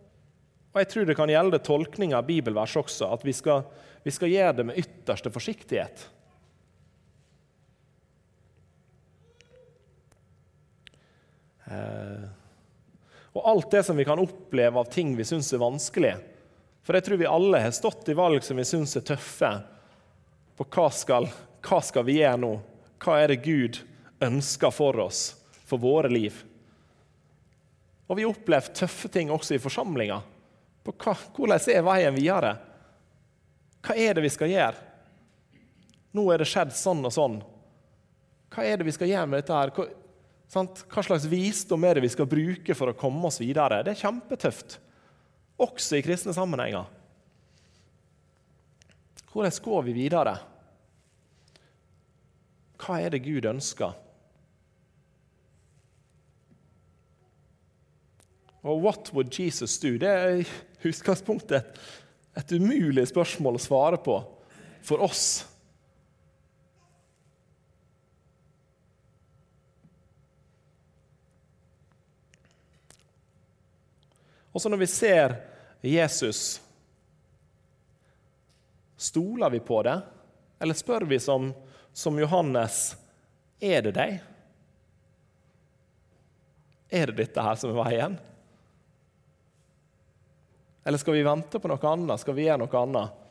og 0.77 0.83
Jeg 0.83 0.89
tror 0.93 1.07
det 1.09 1.15
kan 1.17 1.31
gjelde 1.33 1.62
tolkning 1.65 2.11
av 2.12 2.27
bibelvers 2.29 2.75
også, 2.77 3.07
at 3.09 3.23
vi 3.25 3.33
skal, 3.33 3.62
vi 4.05 4.12
skal 4.12 4.29
gjøre 4.29 4.57
det 4.59 4.65
med 4.69 4.81
ytterste 4.83 5.31
forsiktighet. 5.33 6.03
Eh, 11.65 12.27
og 13.33 13.49
alt 13.55 13.71
det 13.73 13.83
som 13.89 13.97
vi 13.97 14.05
kan 14.05 14.21
oppleve 14.21 14.83
av 14.85 14.93
ting 14.93 15.17
vi 15.17 15.25
syns 15.25 15.49
er 15.57 15.65
vanskelig. 15.65 16.12
For 16.85 16.93
jeg 16.93 17.09
tror 17.09 17.23
vi 17.25 17.33
alle 17.33 17.65
har 17.65 17.73
stått 17.73 18.12
i 18.12 18.19
valg 18.21 18.45
som 18.45 18.61
vi 18.61 18.69
syns 18.69 18.99
er 19.01 19.09
tøffe. 19.09 19.55
På 20.61 20.69
hva 20.77 20.91
skal, 20.93 21.33
hva 21.65 21.81
skal 21.81 22.05
vi 22.05 22.21
gjøre 22.21 22.45
nå? 22.45 22.55
Hva 23.01 23.19
er 23.25 23.33
det 23.33 23.41
Gud 23.49 23.81
ønsker 24.21 24.77
for 24.77 25.01
oss, 25.09 25.31
for 25.65 25.81
våre 25.81 26.12
liv? 26.12 26.37
Og 28.12 28.21
vi 28.21 28.29
har 28.29 28.37
opplevd 28.37 28.77
tøffe 28.77 29.09
ting 29.09 29.33
også 29.33 29.57
i 29.57 29.65
forsamlinga. 29.65 30.21
Hvordan 30.87 31.59
er 31.72 31.87
veien 31.87 32.14
videre? 32.14 32.57
Hva 33.87 33.94
er 33.99 34.14
det 34.14 34.25
vi 34.25 34.33
skal 34.33 34.51
gjøre? 34.51 34.83
Nå 36.16 36.25
er 36.33 36.40
det 36.40 36.49
skjedd 36.49 36.72
sånn 36.75 37.05
og 37.05 37.12
sånn. 37.12 37.37
Hva 38.55 38.64
er 38.64 38.79
det 38.79 38.87
vi 38.88 38.94
skal 38.94 39.11
gjøre 39.11 39.29
med 39.31 39.42
dette? 39.42 39.57
her? 39.57 39.72
Hva 40.46 41.03
slags 41.05 41.27
visdom 41.29 41.85
er 41.85 41.99
det 41.99 42.07
vi 42.07 42.12
skal 42.14 42.29
bruke 42.31 42.77
for 42.79 42.92
å 42.92 42.99
komme 42.99 43.29
oss 43.29 43.40
videre? 43.42 43.83
Det 43.85 43.92
er 43.92 44.03
kjempetøft, 44.07 44.79
også 45.61 45.99
i 45.99 46.05
kristne 46.07 46.35
sammenhenger. 46.37 46.87
Hvordan 49.33 49.59
går 49.66 49.83
vi 49.88 49.96
videre? 49.99 50.38
Hva 52.81 53.01
er 53.03 53.12
det 53.12 53.25
Gud 53.27 53.44
ønsker? 53.49 53.92
Og 58.66 58.83
'What 58.83 59.12
would 59.14 59.31
Jesus 59.31 59.79
do?' 59.79 59.99
Det 59.99 60.09
er 60.09 60.44
utgangspunktet 60.90 61.59
et, 61.61 61.85
et 62.42 62.57
umulig 62.57 63.07
spørsmål 63.11 63.59
å 63.59 63.66
svare 63.66 64.01
på 64.03 64.20
for 64.87 65.03
oss 65.07 65.27
Og 74.57 74.62
så 74.62 74.70
når 74.72 74.79
vi 74.81 74.87
ser 74.88 75.35
Jesus, 75.85 76.62
stoler 78.96 79.51
vi 79.53 79.59
på 79.61 79.83
det? 79.85 79.99
Eller 80.59 80.79
spør 80.79 81.05
vi 81.05 81.18
som, 81.20 81.51
som 81.92 82.16
Johannes 82.16 82.94
er 83.61 83.85
det 83.85 83.92
deg? 83.99 84.14
Er 86.88 87.12
det 87.12 87.18
dette 87.20 87.44
her 87.44 87.61
som 87.61 87.75
er 87.75 87.83
veien? 87.83 88.16
Eller 90.87 90.99
skal 91.03 91.16
vi 91.16 91.22
vente 91.27 91.59
på 91.59 91.68
noe 91.68 91.88
annet? 91.90 92.20
Skal 92.22 92.37
vi 92.37 92.44
gjøre 92.46 92.62
noe 92.62 92.79
annet? 92.79 93.25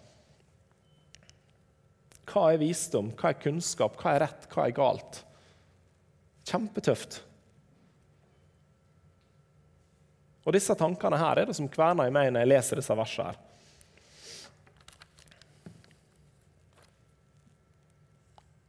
Hva 2.27 2.49
er 2.51 2.59
visdom? 2.59 3.13
Hva 3.15 3.31
er 3.31 3.39
kunnskap? 3.39 3.95
Hva 4.01 4.11
er 4.11 4.25
rett? 4.25 4.49
Hva 4.51 4.65
er 4.67 4.75
galt? 4.75 5.21
Kjempetøft. 6.51 7.21
Og 10.43 10.53
disse 10.53 10.75
tankene 10.77 11.17
her 11.21 11.39
er 11.39 11.47
det 11.47 11.55
som 11.55 11.71
kverner 11.71 12.11
i 12.11 12.13
meg 12.13 12.27
når 12.33 12.43
jeg 12.43 12.51
leser 12.51 12.81
disse 12.81 12.99
versene. 12.99 13.31
her. 13.31 13.39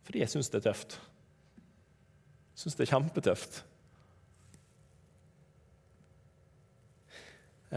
Fordi 0.06 0.22
jeg 0.22 0.30
syns 0.30 0.52
det 0.52 0.62
er 0.62 0.68
tøft. 0.70 1.00
Syns 2.54 2.78
det 2.78 2.86
er 2.86 2.94
kjempetøft. 2.94 3.64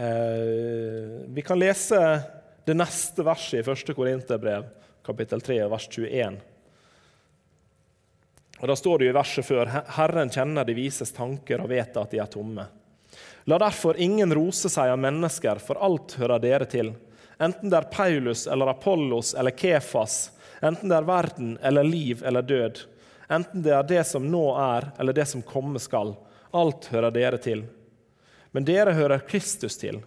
Vi 0.00 1.42
kan 1.44 1.58
lese 1.60 1.98
det 2.64 2.74
neste 2.74 3.24
verset 3.26 3.60
i 3.60 3.70
1. 3.70 3.94
Korinterbrev, 3.96 4.64
kapittel 5.04 5.40
3, 5.44 5.58
vers 5.68 5.88
21. 5.90 6.38
Og 8.60 8.68
Da 8.68 8.76
står 8.76 8.98
det 8.98 9.08
jo 9.08 9.12
i 9.14 9.16
verset 9.16 9.46
før 9.46 9.70
Herren 9.96 10.30
kjenner 10.32 10.64
de 10.68 10.76
vises 10.76 11.12
tanker 11.16 11.62
og 11.64 11.72
vet 11.72 11.96
at 11.96 12.12
de 12.12 12.20
er 12.20 12.28
tomme. 12.32 12.66
La 13.48 13.58
derfor 13.58 13.96
ingen 13.96 14.34
rose 14.36 14.68
seg 14.68 14.92
av 14.92 15.00
mennesker, 15.00 15.58
for 15.64 15.80
alt 15.80 16.14
hører 16.20 16.42
dere 16.42 16.68
til. 16.68 16.92
Enten 17.40 17.72
det 17.72 17.78
er 17.78 17.88
Paulus 17.92 18.44
eller 18.46 18.68
Apollos 18.74 19.32
eller 19.34 19.56
Kefas, 19.56 20.30
enten 20.60 20.92
det 20.92 20.98
er 20.98 21.08
verden 21.08 21.54
eller 21.64 21.88
liv 21.88 22.22
eller 22.26 22.44
død, 22.44 22.82
enten 23.32 23.64
det 23.64 23.72
er 23.72 23.88
det 23.88 24.04
som 24.04 24.28
nå 24.28 24.44
er 24.60 24.90
eller 25.00 25.16
det 25.16 25.24
som 25.30 25.42
komme 25.42 25.80
skal. 25.80 26.12
Alt 26.52 26.90
hører 26.92 27.14
dere 27.14 27.40
til. 27.40 27.64
Men 28.50 28.66
dere 28.66 28.94
hører 28.96 29.22
Kristus 29.28 29.78
til, 29.78 30.00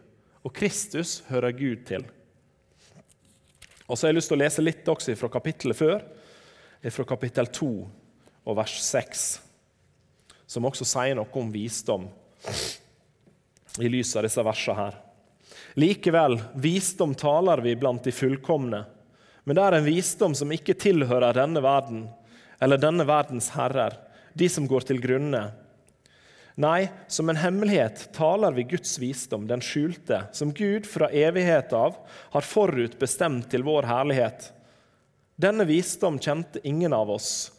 og 0.44 0.54
Kristus 0.56 1.22
hører 1.30 1.56
Gud 1.56 1.86
til. 1.88 2.04
Og 3.88 3.98
så 3.98 4.06
har 4.06 4.14
jeg 4.14 4.20
lyst 4.20 4.32
til 4.32 4.40
å 4.40 4.44
lese 4.44 4.64
litt 4.64 4.90
også 4.90 5.16
fra 5.20 5.30
kapittelet 5.32 5.80
før, 5.80 6.04
fra 6.92 7.06
kapittel 7.08 7.48
2 7.48 7.70
og 8.44 8.58
vers 8.60 8.76
6, 8.84 9.24
som 10.48 10.68
også 10.68 10.88
sier 10.88 11.16
noe 11.16 11.40
om 11.40 11.52
visdom 11.54 12.10
i 13.80 13.90
lys 13.90 14.12
av 14.20 14.28
disse 14.28 14.44
versene 14.44 14.80
her. 14.80 15.00
Likevel, 15.80 16.38
visdom 16.60 17.16
taler 17.18 17.64
vi 17.64 17.76
blant 17.80 18.04
de 18.06 18.14
fullkomne, 18.14 18.84
men 19.44 19.58
det 19.58 19.64
er 19.64 19.78
en 19.78 19.88
visdom 19.88 20.36
som 20.38 20.52
ikke 20.54 20.76
tilhører 20.80 21.36
denne 21.36 21.64
verden, 21.64 22.06
eller 22.62 22.80
denne 22.80 23.08
verdens 23.08 23.50
herrer, 23.56 23.96
de 24.34 24.48
som 24.50 24.68
går 24.70 24.88
til 24.88 25.02
grunne. 25.04 25.48
Nei, 26.56 26.88
som 27.08 27.30
en 27.30 27.40
hemmelighet 27.42 28.12
taler 28.14 28.54
vi 28.54 28.64
Guds 28.76 29.00
visdom, 29.02 29.48
den 29.50 29.62
skjulte, 29.62 30.24
som 30.32 30.52
Gud 30.54 30.86
fra 30.86 31.10
evighet 31.10 31.74
av 31.74 31.96
har 32.36 32.46
forut 32.46 33.00
bestemt 33.02 33.50
til 33.50 33.66
vår 33.66 33.88
herlighet. 33.90 34.52
Denne 35.36 35.66
visdom 35.66 36.20
kjente 36.22 36.62
ingen 36.62 36.94
av 36.94 37.10
oss, 37.10 37.50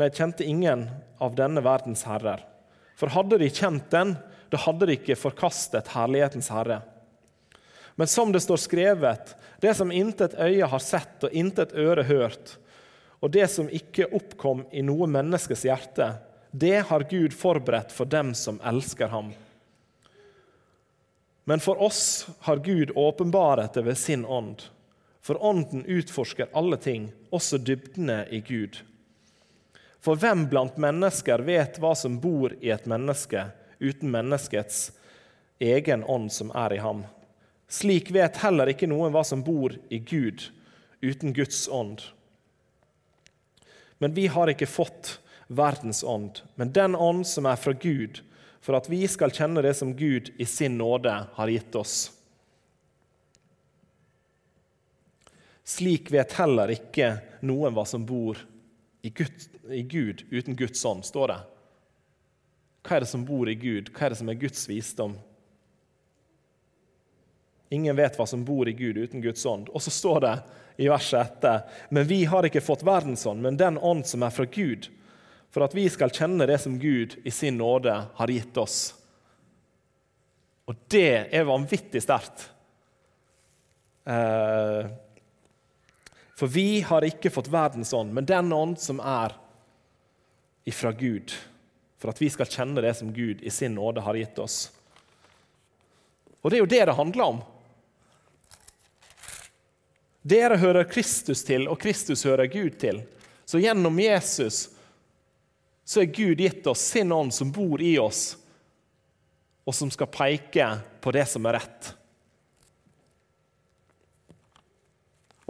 nei, 0.00 0.08
kjente 0.08 0.46
ingen 0.48 0.86
av 1.20 1.36
denne 1.36 1.60
verdens 1.60 2.06
herrer. 2.08 2.40
For 2.96 3.12
hadde 3.12 3.42
de 3.42 3.50
kjent 3.52 3.90
den, 3.92 4.14
da 4.48 4.62
hadde 4.64 4.88
de 4.88 4.96
ikke 4.96 5.20
forkastet 5.20 5.92
herlighetens 5.92 6.48
herre. 6.52 6.80
Men 8.00 8.08
som 8.08 8.32
det 8.32 8.40
står 8.40 8.64
skrevet, 8.64 9.34
det 9.60 9.74
som 9.76 9.92
intet 9.92 10.38
øye 10.40 10.64
har 10.64 10.80
sett 10.80 11.28
og 11.28 11.36
intet 11.36 11.76
øre 11.76 12.06
hørt, 12.08 12.56
og 13.20 13.36
det 13.36 13.44
som 13.52 13.68
ikke 13.68 14.08
oppkom 14.16 14.64
i 14.72 14.80
noe 14.80 15.04
menneskes 15.12 15.66
hjerte, 15.68 16.14
det 16.50 16.80
har 16.86 17.06
Gud 17.10 17.32
forberedt 17.32 17.92
for 17.92 18.04
dem 18.04 18.34
som 18.34 18.60
elsker 18.64 19.08
ham. 19.08 19.32
Men 21.44 21.60
for 21.60 21.82
oss 21.82 22.28
har 22.40 22.56
Gud 22.56 22.90
åpenbaret 22.94 23.74
det 23.74 23.82
ved 23.82 23.98
sin 23.98 24.26
ånd. 24.26 24.62
For 25.20 25.44
ånden 25.44 25.84
utforsker 25.84 26.48
alle 26.52 26.76
ting, 26.76 27.12
også 27.30 27.58
dybdene 27.58 28.26
i 28.30 28.40
Gud. 28.40 28.76
For 30.00 30.16
hvem 30.16 30.46
blant 30.48 30.78
mennesker 30.80 31.42
vet 31.44 31.78
hva 31.78 31.92
som 31.94 32.20
bor 32.20 32.54
i 32.60 32.70
et 32.72 32.86
menneske, 32.88 33.44
uten 33.78 34.10
menneskets 34.10 34.92
egen 35.60 36.04
ånd 36.04 36.32
som 36.32 36.52
er 36.56 36.72
i 36.72 36.80
ham. 36.80 37.04
Slik 37.68 38.10
vet 38.10 38.40
heller 38.42 38.72
ikke 38.72 38.88
noen 38.90 39.12
hva 39.14 39.22
som 39.26 39.44
bor 39.46 39.76
i 39.92 39.98
Gud, 39.98 40.48
uten 41.04 41.34
Guds 41.36 41.68
ånd. 41.68 42.00
Men 43.98 44.16
vi 44.16 44.26
har 44.32 44.50
ikke 44.50 44.66
fått 44.66 45.18
verdens 45.50 46.04
ånd, 46.06 46.40
men 46.54 46.72
den 46.72 46.94
ånd 46.94 47.26
som 47.26 47.46
er 47.50 47.58
fra 47.58 47.72
Gud, 47.72 48.20
for 48.60 48.76
at 48.78 48.86
vi 48.92 49.02
skal 49.10 49.32
kjenne 49.34 49.62
det 49.64 49.72
som 49.74 49.96
Gud 49.98 50.30
i 50.38 50.46
sin 50.46 50.76
nåde 50.78 51.14
har 51.34 51.50
gitt 51.50 51.74
oss. 51.74 52.12
Slik 55.66 56.10
vet 56.14 56.36
heller 56.38 56.70
ikke 56.74 57.16
noen 57.46 57.74
hva 57.74 57.82
som 57.86 58.04
bor 58.06 58.38
i 59.02 59.10
Gud, 59.10 59.48
i 59.70 59.82
Gud 59.82 60.22
uten 60.30 60.56
Guds 60.58 60.84
ånd, 60.86 61.02
står 61.06 61.32
det. 61.32 61.40
Hva 62.86 62.96
er 62.96 63.04
det 63.04 63.10
som 63.10 63.26
bor 63.26 63.50
i 63.50 63.56
Gud? 63.58 63.90
Hva 63.94 64.06
er 64.06 64.14
det 64.14 64.20
som 64.20 64.30
er 64.30 64.38
Guds 64.40 64.64
visdom? 64.70 65.18
Ingen 67.74 67.96
vet 67.96 68.16
hva 68.18 68.26
som 68.26 68.42
bor 68.46 68.68
i 68.68 68.74
Gud 68.74 68.98
uten 68.98 69.22
Guds 69.22 69.42
ånd. 69.46 69.68
Og 69.70 69.82
så 69.82 69.92
står 69.94 70.22
det 70.24 70.34
i 70.82 70.88
verset 70.90 71.20
etter 71.26 71.86
Men 71.90 72.08
vi 72.08 72.24
har 72.24 72.46
ikke 72.46 72.62
fått 72.64 72.86
verdens 72.86 73.26
ånd, 73.26 73.42
men 73.42 73.58
den 73.60 73.78
ånd 73.78 74.06
som 74.06 74.24
er 74.26 74.34
fra 74.34 74.46
Gud, 74.46 74.88
for 75.50 75.66
at 75.66 75.74
vi 75.74 75.88
skal 75.90 76.12
kjenne 76.14 76.46
det 76.46 76.58
som 76.62 76.78
Gud 76.78 77.18
i 77.24 77.30
sin 77.34 77.58
nåde 77.58 77.94
har 78.14 78.30
gitt 78.30 78.56
oss. 78.60 78.94
Og 80.70 80.78
det 80.92 81.34
er 81.34 81.48
vanvittig 81.48 82.02
sterkt. 82.04 82.46
Eh, 84.06 84.86
for 86.38 86.46
vi 86.46 86.80
har 86.86 87.04
ikke 87.04 87.32
fått 87.34 87.50
verdens 87.52 87.92
ånd, 87.92 88.14
men 88.14 88.28
den 88.28 88.52
ånd 88.54 88.78
som 88.80 89.02
er 89.02 89.34
ifra 90.64 90.92
Gud, 90.92 91.34
for 91.98 92.12
at 92.12 92.22
vi 92.22 92.30
skal 92.30 92.48
kjenne 92.48 92.80
det 92.84 92.94
som 92.96 93.10
Gud 93.12 93.42
i 93.42 93.50
sin 93.50 93.74
nåde 93.74 94.06
har 94.06 94.16
gitt 94.16 94.38
oss. 94.38 94.70
Og 96.40 96.50
det 96.50 96.60
er 96.60 96.62
jo 96.64 96.70
det 96.70 96.84
det 96.88 96.96
handler 96.96 97.34
om. 97.34 97.42
Dere 100.22 100.56
hører 100.60 100.88
Kristus 100.88 101.42
til, 101.44 101.66
og 101.68 101.80
Kristus 101.80 102.24
hører 102.24 102.46
Gud 102.46 102.78
til. 102.80 103.02
Så 103.44 103.58
gjennom 103.60 103.98
Jesus 104.00 104.68
så 105.90 106.04
er 106.04 106.12
Gud 106.14 106.38
gitt 106.38 106.66
oss 106.70 106.84
sin 106.92 107.10
ånd 107.12 107.34
som 107.34 107.48
bor 107.50 107.82
i 107.82 107.96
oss, 107.98 108.36
og 109.66 109.74
som 109.74 109.90
skal 109.90 110.06
peke 110.06 110.68
på 111.02 111.10
det 111.10 111.24
som 111.26 111.48
er 111.50 111.56
rett. 111.58 111.88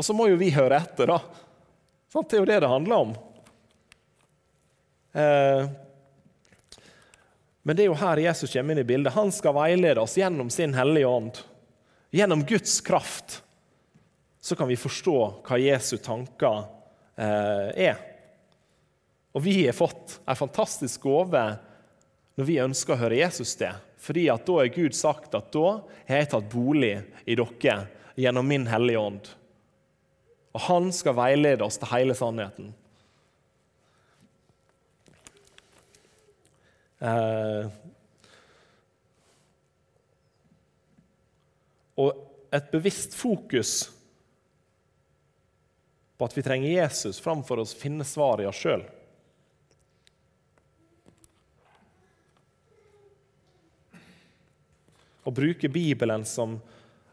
Og 0.00 0.06
så 0.06 0.16
må 0.16 0.30
jo 0.30 0.38
vi 0.40 0.48
høre 0.54 0.80
etter, 0.80 1.12
da. 1.12 1.18
Det 2.08 2.38
er 2.38 2.40
jo 2.40 2.48
det 2.48 2.56
det 2.64 2.72
handler 2.72 3.04
om. 3.04 3.12
Eh, 5.12 5.68
men 7.60 7.76
det 7.76 7.84
er 7.84 7.90
jo 7.90 8.00
her 8.00 8.24
Jesus 8.24 8.56
kommer 8.56 8.72
inn 8.72 8.80
i 8.80 8.88
bildet. 8.88 9.12
Han 9.20 9.36
skal 9.36 9.58
veilede 9.60 10.00
oss 10.00 10.16
gjennom 10.16 10.48
sin 10.48 10.72
hellige 10.72 11.16
ånd. 11.20 11.44
Gjennom 12.16 12.48
Guds 12.48 12.80
kraft 12.80 13.42
så 14.40 14.56
kan 14.56 14.72
vi 14.72 14.80
forstå 14.80 15.18
hva 15.44 15.60
Jesu 15.60 15.98
tanker 16.00 16.64
eh, 17.20 17.90
er. 17.92 18.06
Og 19.32 19.44
vi 19.44 19.66
har 19.66 19.76
fått 19.76 20.18
en 20.26 20.36
fantastisk 20.38 21.02
gave 21.06 21.44
når 22.38 22.46
vi 22.48 22.58
ønsker 22.62 22.96
å 22.96 23.02
høre 23.04 23.20
Jesus 23.20 23.54
det. 23.60 23.72
Fordi 24.00 24.26
at 24.32 24.46
da 24.48 24.58
har 24.62 24.72
Gud 24.74 24.96
sagt 24.96 25.34
at 25.36 25.52
da 25.54 25.66
har 26.08 26.22
jeg 26.22 26.30
tatt 26.32 26.50
bolig 26.52 26.94
i 27.28 27.36
dere 27.38 27.76
gjennom 28.18 28.48
min 28.48 28.66
Hellige 28.70 29.02
Ånd. 29.02 29.28
Og 30.56 30.64
han 30.66 30.90
skal 30.94 31.18
veilede 31.18 31.66
oss 31.66 31.78
til 31.78 31.92
hele 31.92 32.16
sannheten. 32.18 32.72
Eh, 37.00 37.68
og 42.00 42.52
et 42.52 42.72
bevisst 42.72 43.14
fokus 43.16 43.74
på 46.18 46.26
at 46.26 46.34
vi 46.36 46.44
trenger 46.44 46.74
Jesus 46.74 47.20
framfor 47.22 47.62
å 47.62 47.68
finne 47.68 48.04
svaret 48.04 48.44
i 48.44 48.50
oss 48.50 48.60
sjøl. 48.60 48.82
Og 55.30 55.36
bruke 55.36 55.70
Bibelen 55.70 56.24
som 56.26 56.56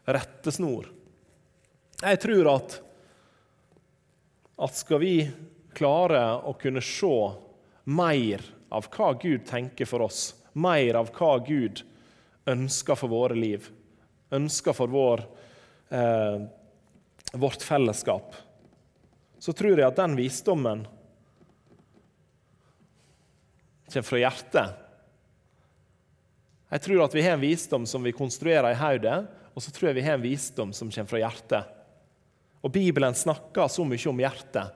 rettesnor. 0.08 0.88
Jeg 2.02 2.18
tror 2.22 2.48
at, 2.50 2.78
at 4.58 4.78
skal 4.78 5.02
vi 5.02 5.12
klare 5.78 6.22
å 6.42 6.56
kunne 6.58 6.82
se 6.82 7.14
mer 7.94 8.42
av 8.74 8.88
hva 8.90 9.12
Gud 9.22 9.46
tenker 9.46 9.86
for 9.88 10.08
oss, 10.08 10.32
mer 10.58 10.98
av 10.98 11.12
hva 11.14 11.36
Gud 11.46 11.84
ønsker 12.50 12.98
for 12.98 13.12
våre 13.12 13.38
liv, 13.38 13.70
ønsker 14.34 14.74
for 14.74 14.90
vår, 14.90 15.22
eh, 15.94 16.42
vårt 17.38 17.62
fellesskap, 17.62 18.34
så 19.38 19.54
tror 19.54 19.78
jeg 19.78 19.86
at 19.86 20.02
den 20.02 20.18
visdommen 20.18 20.84
kommer 23.88 24.10
fra 24.10 24.22
hjertet 24.26 24.87
jeg 26.68 26.84
tror 26.84 27.04
at 27.06 27.14
vi 27.16 27.24
har 27.24 27.36
en 27.36 27.44
visdom 27.44 27.86
som 27.88 28.04
vi 28.04 28.12
konstruerer 28.12 28.74
i 28.74 28.78
hodet, 28.78 29.22
og 29.54 29.64
så 29.64 29.72
tror 29.72 29.90
jeg 29.90 29.98
vi 29.98 30.04
har 30.06 30.18
en 30.18 30.24
visdom 30.24 30.74
som 30.76 30.90
kommer 30.92 31.10
fra 31.10 31.22
hjertet. 31.22 31.74
Og 32.60 32.72
Bibelen 32.74 33.16
snakker 33.16 33.70
så 33.72 33.86
mye 33.86 34.10
om 34.10 34.20
hjertet, 34.20 34.74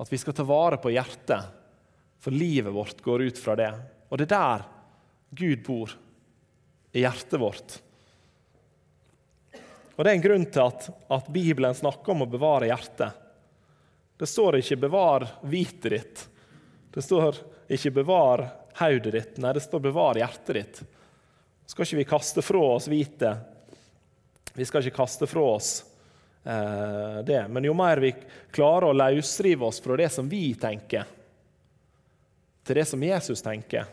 at 0.00 0.10
vi 0.10 0.18
skal 0.18 0.34
ta 0.36 0.46
vare 0.48 0.80
på 0.80 0.92
hjertet, 0.92 1.56
for 2.20 2.34
livet 2.34 2.74
vårt 2.74 3.00
går 3.04 3.28
ut 3.30 3.38
fra 3.40 3.54
det. 3.56 3.70
Og 4.10 4.18
det 4.18 4.26
er 4.26 4.34
der 4.34 4.66
Gud 5.30 5.62
bor, 5.64 5.94
i 6.90 7.04
hjertet 7.04 7.38
vårt. 7.38 7.78
Og 9.94 10.04
Det 10.04 10.10
er 10.10 10.16
en 10.16 10.24
grunn 10.24 10.46
til 10.48 10.64
at, 10.64 10.86
at 11.12 11.26
Bibelen 11.30 11.76
snakker 11.76 12.14
om 12.14 12.24
å 12.24 12.30
bevare 12.30 12.70
hjertet. 12.70 13.12
Det 14.16 14.28
står 14.28 14.58
ikke 14.58 14.76
'bevar 14.80 15.26
hvitet 15.44 15.92
ditt'. 15.92 16.26
Det 16.92 17.04
står 17.04 17.36
ikke 17.68 17.90
'bevar 17.90 18.48
hodet 18.80 19.12
ditt. 19.12 19.36
Nei, 19.38 19.52
det 19.52 19.60
står 19.64 19.80
'bevar 19.80 20.18
hjertet 20.18 20.56
ditt'. 20.56 20.82
Skal 21.70 21.86
ikke 21.86 22.00
vi 22.00 22.10
kaste 22.16 22.42
fra 22.42 22.60
oss 22.74 22.88
hvitet? 22.90 23.38
Vi 24.54 24.64
skal 24.66 24.82
ikke 24.82 24.96
kaste 24.96 25.26
fra 25.30 25.44
oss 25.54 25.84
eh, 26.44 27.20
det. 27.24 27.48
Men 27.48 27.64
jo 27.64 27.74
mer 27.78 28.02
vi 28.02 28.10
klarer 28.50 28.90
å 28.90 28.96
løsrive 28.96 29.68
oss 29.68 29.78
fra 29.80 29.96
det 29.96 30.08
som 30.10 30.28
vi 30.28 30.54
tenker, 30.58 31.06
til 32.66 32.76
det 32.76 32.84
som 32.86 33.02
Jesus 33.02 33.40
tenker 33.42 33.86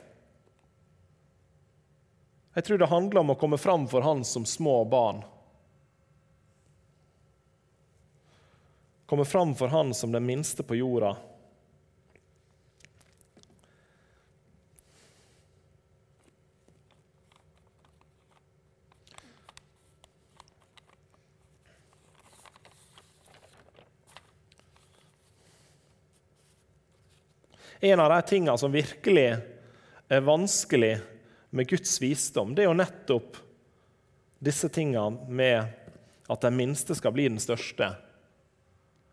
Jeg 2.58 2.66
tror 2.66 2.78
det 2.82 2.90
handler 2.90 3.22
om 3.22 3.32
å 3.32 3.38
komme 3.40 3.58
fram 3.62 3.86
for 3.88 4.02
Han 4.02 4.24
som 4.26 4.46
små 4.46 4.82
barn. 4.90 5.22
Komme 9.06 9.26
fram 9.26 9.54
for 9.56 9.70
Han 9.70 9.94
som 9.94 10.12
den 10.12 10.26
minste 10.26 10.66
på 10.66 10.76
jorda. 10.76 11.14
En 27.80 28.00
av 28.00 28.10
de 28.10 28.22
tingene 28.28 28.58
som 28.58 28.74
virkelig 28.74 29.28
er 30.08 30.26
vanskelig 30.26 30.96
med 31.50 31.70
Guds 31.70 31.98
visdom, 32.02 32.56
det 32.56 32.64
er 32.64 32.72
jo 32.72 32.78
nettopp 32.78 33.38
disse 34.44 34.70
tingene 34.74 35.28
med 35.30 35.66
at 36.28 36.44
den 36.44 36.58
minste 36.58 36.96
skal 36.98 37.14
bli 37.16 37.28
den 37.30 37.42
største. 37.42 37.92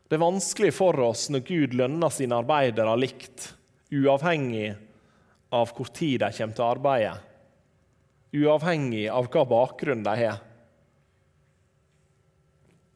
Det 0.09 0.17
er 0.17 0.25
vanskelig 0.25 0.73
for 0.77 0.99
oss 1.07 1.29
når 1.33 1.45
Gud 1.49 1.77
lønner 1.79 2.13
sine 2.13 2.41
arbeidere 2.41 2.97
likt, 2.99 3.53
uavhengig 3.95 4.75
av 5.55 5.71
hvor 5.77 5.93
tid 5.95 6.21
de 6.25 6.33
kommer 6.35 6.57
til 6.57 6.65
å 6.65 6.73
arbeide, 6.75 7.15
uavhengig 8.35 9.07
av 9.13 9.31
hva 9.31 9.45
bakgrunn 9.49 10.03
de 10.05 10.17
har. 10.25 10.43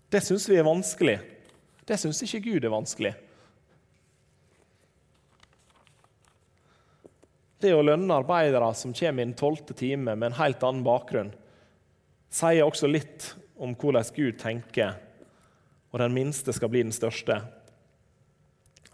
Det 0.08 0.20
syns 0.24 0.48
vi 0.48 0.56
er 0.56 0.66
vanskelig. 0.66 1.18
Det 1.84 1.96
syns 2.00 2.22
ikke 2.24 2.40
Gud 2.46 2.64
er 2.64 2.72
vanskelig. 2.72 3.12
Det 7.58 7.72
å 7.74 7.82
lønne 7.82 8.20
arbeidere 8.20 8.70
som 8.78 8.94
kommer 8.94 9.24
i 9.24 9.26
den 9.26 9.38
tolvte 9.38 9.74
time 9.74 10.14
med 10.14 10.30
en 10.30 10.38
helt 10.38 10.62
annen 10.62 10.84
bakgrunn, 10.86 11.32
sier 12.30 12.62
også 12.62 12.90
litt 12.90 13.32
om 13.58 13.72
hvordan 13.74 14.12
Gud 14.14 14.38
tenker, 14.38 14.94
og 15.90 15.98
den 15.98 16.14
minste 16.14 16.54
skal 16.54 16.70
bli 16.70 16.84
den 16.84 16.94
største. 16.94 17.40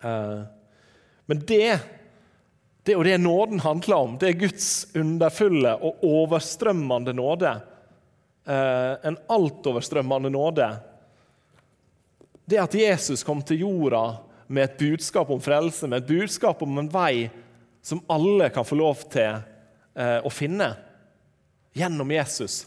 Eh, 0.00 0.40
men 1.28 1.44
det, 1.44 1.68
det 2.84 2.94
er 2.94 2.98
jo 2.98 3.04
det 3.04 3.18
nåden 3.20 3.60
handler 3.64 4.06
om. 4.06 4.16
Det 4.20 4.30
er 4.30 4.40
Guds 4.46 4.68
underfulle 4.96 5.76
og 5.84 6.04
overstrømmende 6.06 7.12
nåde. 7.16 7.52
Eh, 8.48 8.92
en 9.10 9.20
altoverstrømmende 9.32 10.32
nåde. 10.32 10.70
Det 12.44 12.60
at 12.60 12.76
Jesus 12.76 13.24
kom 13.24 13.44
til 13.44 13.64
jorda 13.64 14.06
med 14.46 14.68
et 14.68 14.80
budskap 14.80 15.30
om 15.32 15.40
frelse, 15.40 15.88
med 15.88 16.04
et 16.04 16.12
budskap 16.12 16.62
om 16.64 16.80
en 16.80 16.92
vei 16.92 17.28
som 17.84 18.00
alle 18.06 18.48
kan 18.48 18.64
få 18.64 18.78
lov 18.80 19.02
til 19.12 19.34
eh, 19.94 20.20
å 20.24 20.30
finne 20.32 20.70
gjennom 21.76 22.10
Jesus. 22.14 22.62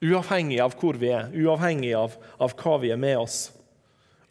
Uavhengig 0.00 0.62
av 0.64 0.72
hvor 0.80 0.96
vi 0.96 1.10
er, 1.12 1.28
uavhengig 1.36 1.92
av, 1.98 2.14
av, 2.40 2.54
hva 2.56 2.78
vi 2.80 2.92
er 2.94 3.00
med 3.00 3.18
oss. 3.20 3.50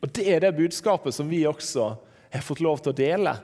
Og 0.01 0.09
Det 0.09 0.25
er 0.33 0.41
det 0.41 0.55
budskapet 0.57 1.13
som 1.13 1.29
vi 1.29 1.43
også 1.45 1.91
har 2.33 2.45
fått 2.45 2.63
lov 2.65 2.81
til 2.81 2.93
å 2.93 2.97
dele. 2.97 3.35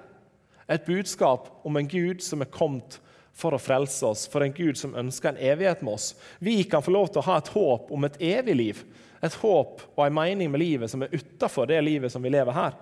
Et 0.66 0.90
budskap 0.90 1.52
om 1.66 1.78
en 1.78 1.90
Gud 1.90 2.26
som 2.26 2.42
er 2.42 2.50
kommet 2.50 2.98
for 3.38 3.54
å 3.54 3.62
frelse 3.62 4.10
oss, 4.10 4.26
for 4.26 4.42
en 4.42 4.54
Gud 4.54 4.78
som 4.78 4.98
ønsker 4.98 5.32
en 5.32 5.42
evighet 5.54 5.86
med 5.86 6.00
oss. 6.00 6.16
Vi 6.42 6.64
kan 6.66 6.82
få 6.82 6.98
lov 6.98 7.14
til 7.14 7.22
å 7.22 7.28
ha 7.30 7.38
et 7.40 7.54
håp 7.54 7.94
om 7.94 8.10
et 8.10 8.18
evig 8.26 8.58
liv, 8.58 8.82
et 9.22 9.38
håp 9.44 9.86
og 9.94 10.04
en 10.06 10.18
mening 10.18 10.50
med 10.50 10.66
livet 10.66 10.90
som 10.90 11.06
er 11.06 11.14
utafor 11.14 11.70
det 11.70 11.80
livet 11.86 12.10
som 12.10 12.26
vi 12.26 12.34
lever 12.34 12.58
her. 12.58 12.74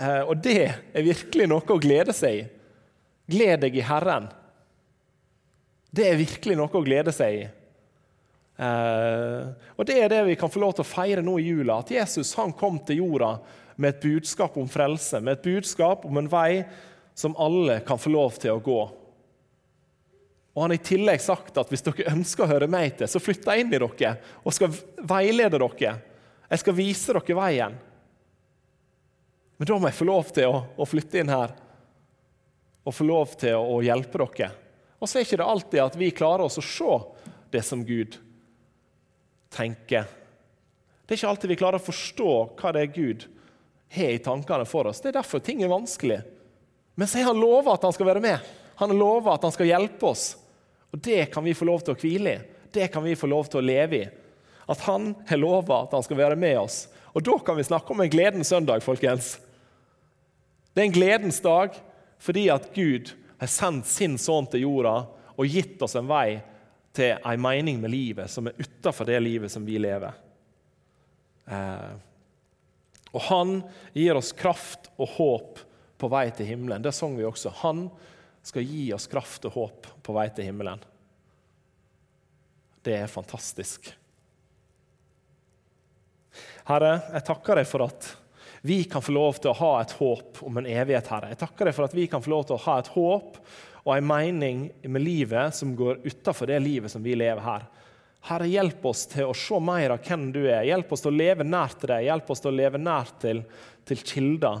Eh, 0.00 0.22
og 0.24 0.38
det 0.40 0.60
er 0.64 1.04
virkelig 1.04 1.46
noe 1.50 1.64
å 1.64 1.80
glede 1.80 2.14
seg 2.16 2.38
i. 2.40 2.44
Gled 3.30 3.66
deg 3.66 3.76
i 3.76 3.84
Herren. 3.84 4.30
Det 5.90 6.06
er 6.06 6.20
virkelig 6.20 6.56
noe 6.58 6.72
å 6.72 6.84
glede 6.86 7.12
seg 7.14 7.40
i. 7.42 7.48
Eh, 8.60 9.50
og 9.76 9.86
Det 9.88 9.96
er 10.00 10.12
det 10.12 10.22
vi 10.28 10.38
kan 10.40 10.52
få 10.52 10.62
lov 10.62 10.76
til 10.76 10.86
å 10.86 10.92
feire 10.92 11.24
nå 11.24 11.36
i 11.38 11.50
jula. 11.50 11.80
At 11.80 11.92
Jesus 11.92 12.32
han 12.38 12.54
kom 12.56 12.78
til 12.84 13.02
jorda 13.04 13.36
med 13.76 13.94
et 13.94 14.02
budskap 14.04 14.56
om 14.60 14.68
frelse, 14.68 15.20
med 15.20 15.38
et 15.38 15.44
budskap 15.44 16.04
om 16.08 16.20
en 16.20 16.30
vei 16.30 16.64
som 17.16 17.36
alle 17.40 17.80
kan 17.84 18.00
få 18.00 18.12
lov 18.12 18.40
til 18.40 18.56
å 18.56 18.64
gå. 18.64 18.80
Og 20.50 20.64
han 20.64 20.72
har 20.72 20.80
i 20.80 20.84
tillegg 20.84 21.20
sagt 21.22 21.58
at 21.60 21.70
hvis 21.70 21.84
dere 21.86 22.10
ønsker 22.12 22.44
å 22.44 22.50
høre 22.50 22.68
meg 22.70 22.96
til, 22.98 23.08
så 23.08 23.22
flytter 23.22 23.54
jeg 23.54 23.64
inn 23.64 23.72
i 23.72 23.78
dere 23.78 24.16
og 24.42 24.54
skal 24.54 24.72
veilede 24.98 25.60
dere. 25.60 25.94
Jeg 26.50 26.62
skal 26.64 26.76
vise 26.76 27.14
dere 27.14 27.38
veien. 27.38 27.78
Men 29.60 29.68
da 29.68 29.76
må 29.76 29.90
jeg 29.90 29.98
få 29.98 30.06
lov 30.08 30.30
til 30.32 30.48
å, 30.48 30.60
å 30.80 30.84
flytte 30.88 31.20
inn 31.20 31.28
her 31.28 31.50
og 32.80 32.94
få 32.96 33.04
lov 33.04 33.34
til 33.36 33.58
å, 33.58 33.74
å 33.76 33.82
hjelpe 33.84 34.22
dere. 34.22 34.46
Og 34.96 35.04
så 35.04 35.18
er 35.18 35.26
ikke 35.26 35.36
det 35.36 35.48
alltid 35.52 35.82
at 35.84 35.98
vi 36.00 36.06
klarer 36.16 36.46
oss 36.46 36.56
å 36.56 36.64
se 36.64 36.94
det 37.52 37.60
som 37.66 37.82
Gud 37.84 38.16
tenker. 39.52 40.06
Det 41.04 41.12
er 41.12 41.18
ikke 41.18 41.32
alltid 41.34 41.52
vi 41.52 41.58
klarer 41.60 41.76
å 41.76 41.84
forstå 41.84 42.30
hva 42.56 42.72
det 42.72 42.86
er 42.86 42.94
Gud 42.94 43.26
har 43.92 44.14
i 44.14 44.22
tankene 44.24 44.64
for 44.64 44.88
oss. 44.88 45.02
Det 45.04 45.10
er 45.10 45.18
derfor 45.18 45.44
ting 45.44 45.60
er 45.60 45.72
vanskelig. 45.72 46.22
Men 46.96 47.10
så 47.10 47.20
har 47.20 47.28
han 47.28 47.42
lova 47.42 47.74
at 47.76 47.84
han 47.84 47.92
skal 47.92 48.08
være 48.08 48.24
med. 48.24 48.48
Han 48.80 48.94
har 48.94 49.00
lova 49.02 49.34
at 49.34 49.44
han 49.44 49.52
skal 49.52 49.68
hjelpe 49.68 50.08
oss. 50.08 50.24
Og 50.88 51.04
Det 51.04 51.26
kan 51.34 51.44
vi 51.44 51.52
få 51.52 51.68
lov 51.68 51.84
til 51.84 51.92
å 51.92 52.00
hvile 52.00 52.32
i. 52.32 52.40
Det 52.72 52.88
kan 52.88 53.04
vi 53.04 53.12
få 53.12 53.28
lov 53.28 53.52
til 53.52 53.60
å 53.60 53.66
leve 53.66 54.00
i. 54.00 54.08
At 54.72 54.88
han 54.88 55.12
har 55.28 55.44
lova 55.44 55.82
at 55.84 55.92
han 55.98 56.08
skal 56.08 56.16
være 56.24 56.40
med 56.40 56.62
oss. 56.64 56.86
Og 57.12 57.28
Da 57.28 57.36
kan 57.44 57.60
vi 57.60 57.68
snakke 57.68 57.92
om 57.92 58.00
en 58.00 58.16
gledens 58.16 58.48
søndag, 58.48 58.80
folkens. 58.86 59.36
Det 60.80 60.84
er 60.86 60.88
en 60.88 60.94
gledens 60.96 61.42
dag 61.44 61.74
fordi 62.24 62.46
at 62.48 62.70
Gud 62.72 63.10
har 63.36 63.48
sendt 63.52 63.84
sin 63.84 64.14
sønn 64.16 64.46
til 64.48 64.62
jorda 64.62 64.94
og 65.36 65.50
gitt 65.52 65.82
oss 65.84 65.92
en 66.00 66.06
vei 66.08 66.38
til 66.96 67.18
en 67.20 67.42
mening 67.44 67.82
med 67.82 67.92
livet 67.92 68.32
som 68.32 68.48
er 68.48 68.56
utafor 68.56 69.04
det 69.10 69.18
livet 69.20 69.52
som 69.52 69.66
vi 69.68 69.74
lever. 69.76 70.14
Eh, 71.52 71.90
og 73.12 73.26
han 73.26 73.52
gir 73.92 74.16
oss 74.16 74.32
kraft 74.32 74.88
og 74.96 75.12
håp 75.18 75.60
på 76.00 76.10
vei 76.16 76.24
til 76.32 76.48
himmelen. 76.48 76.80
Det 76.80 76.94
sang 76.96 77.12
vi 77.18 77.28
også. 77.28 77.52
Han 77.60 77.84
skal 78.40 78.64
gi 78.64 78.86
oss 78.96 79.04
kraft 79.12 79.44
og 79.50 79.58
håp 79.58 79.90
på 80.00 80.16
vei 80.16 80.30
til 80.32 80.48
himmelen. 80.48 80.80
Det 82.80 82.96
er 83.02 83.12
fantastisk. 83.18 83.92
Herre, 86.72 86.96
jeg 87.18 87.28
takker 87.28 87.60
deg 87.60 87.68
for 87.68 87.84
at 87.90 88.14
vi 88.60 88.84
kan 88.84 89.02
få 89.02 89.12
lov 89.12 89.38
til 89.40 89.52
å 89.52 89.58
ha 89.60 89.72
et 89.80 89.92
håp 89.96 90.42
om 90.44 90.60
en 90.60 90.68
evighet, 90.68 91.08
Herre. 91.08 91.32
Jeg 91.32 91.40
takker 91.40 91.68
deg 91.68 91.76
for 91.76 91.88
at 91.88 91.96
vi 91.96 92.06
kan 92.12 92.22
få 92.24 92.32
lov 92.34 92.46
til 92.48 92.58
å 92.58 92.64
ha 92.66 92.78
et 92.80 92.90
håp 92.92 93.38
og 93.80 93.92
en 93.94 94.06
mening 94.06 94.66
med 94.84 95.02
livet 95.02 95.56
som 95.56 95.72
går 95.76 96.02
utafor 96.04 96.50
det 96.50 96.58
livet 96.60 96.92
som 96.92 97.04
vi 97.04 97.16
lever 97.16 97.40
her. 97.40 97.64
Herre, 98.28 98.50
hjelp 98.52 98.84
oss 98.84 99.06
til 99.08 99.30
å 99.30 99.36
se 99.36 99.56
mer 99.64 99.94
av 99.94 100.04
hvem 100.04 100.26
du 100.34 100.42
er. 100.42 100.66
Hjelp 100.68 100.92
oss 100.92 101.06
til 101.06 101.12
å 101.12 101.16
leve 101.16 101.46
nært 101.46 101.78
til 101.80 101.94
deg. 101.94 102.04
Hjelp 102.04 102.34
oss 102.34 102.44
til 102.44 102.50
å 102.50 102.58
leve 102.58 102.80
nært 102.82 103.16
til, 103.22 103.40
til 103.88 104.02
kilder 104.04 104.60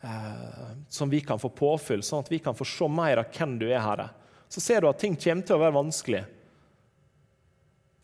eh, 0.00 0.70
som 0.88 1.12
vi 1.12 1.20
kan 1.20 1.40
få 1.42 1.52
påfyll, 1.52 2.00
sånn 2.06 2.24
at 2.24 2.32
vi 2.32 2.40
kan 2.40 2.56
få 2.56 2.64
se 2.64 2.88
mer 2.88 3.20
av 3.20 3.28
hvem 3.36 3.58
du 3.60 3.66
er, 3.68 3.82
Herre. 3.84 4.08
Så 4.48 4.64
ser 4.64 4.80
du 4.80 4.88
at 4.88 5.02
ting 5.02 5.18
kommer 5.20 5.44
til 5.44 5.58
å 5.58 5.60
være 5.60 5.76
vanskelig. 5.76 6.24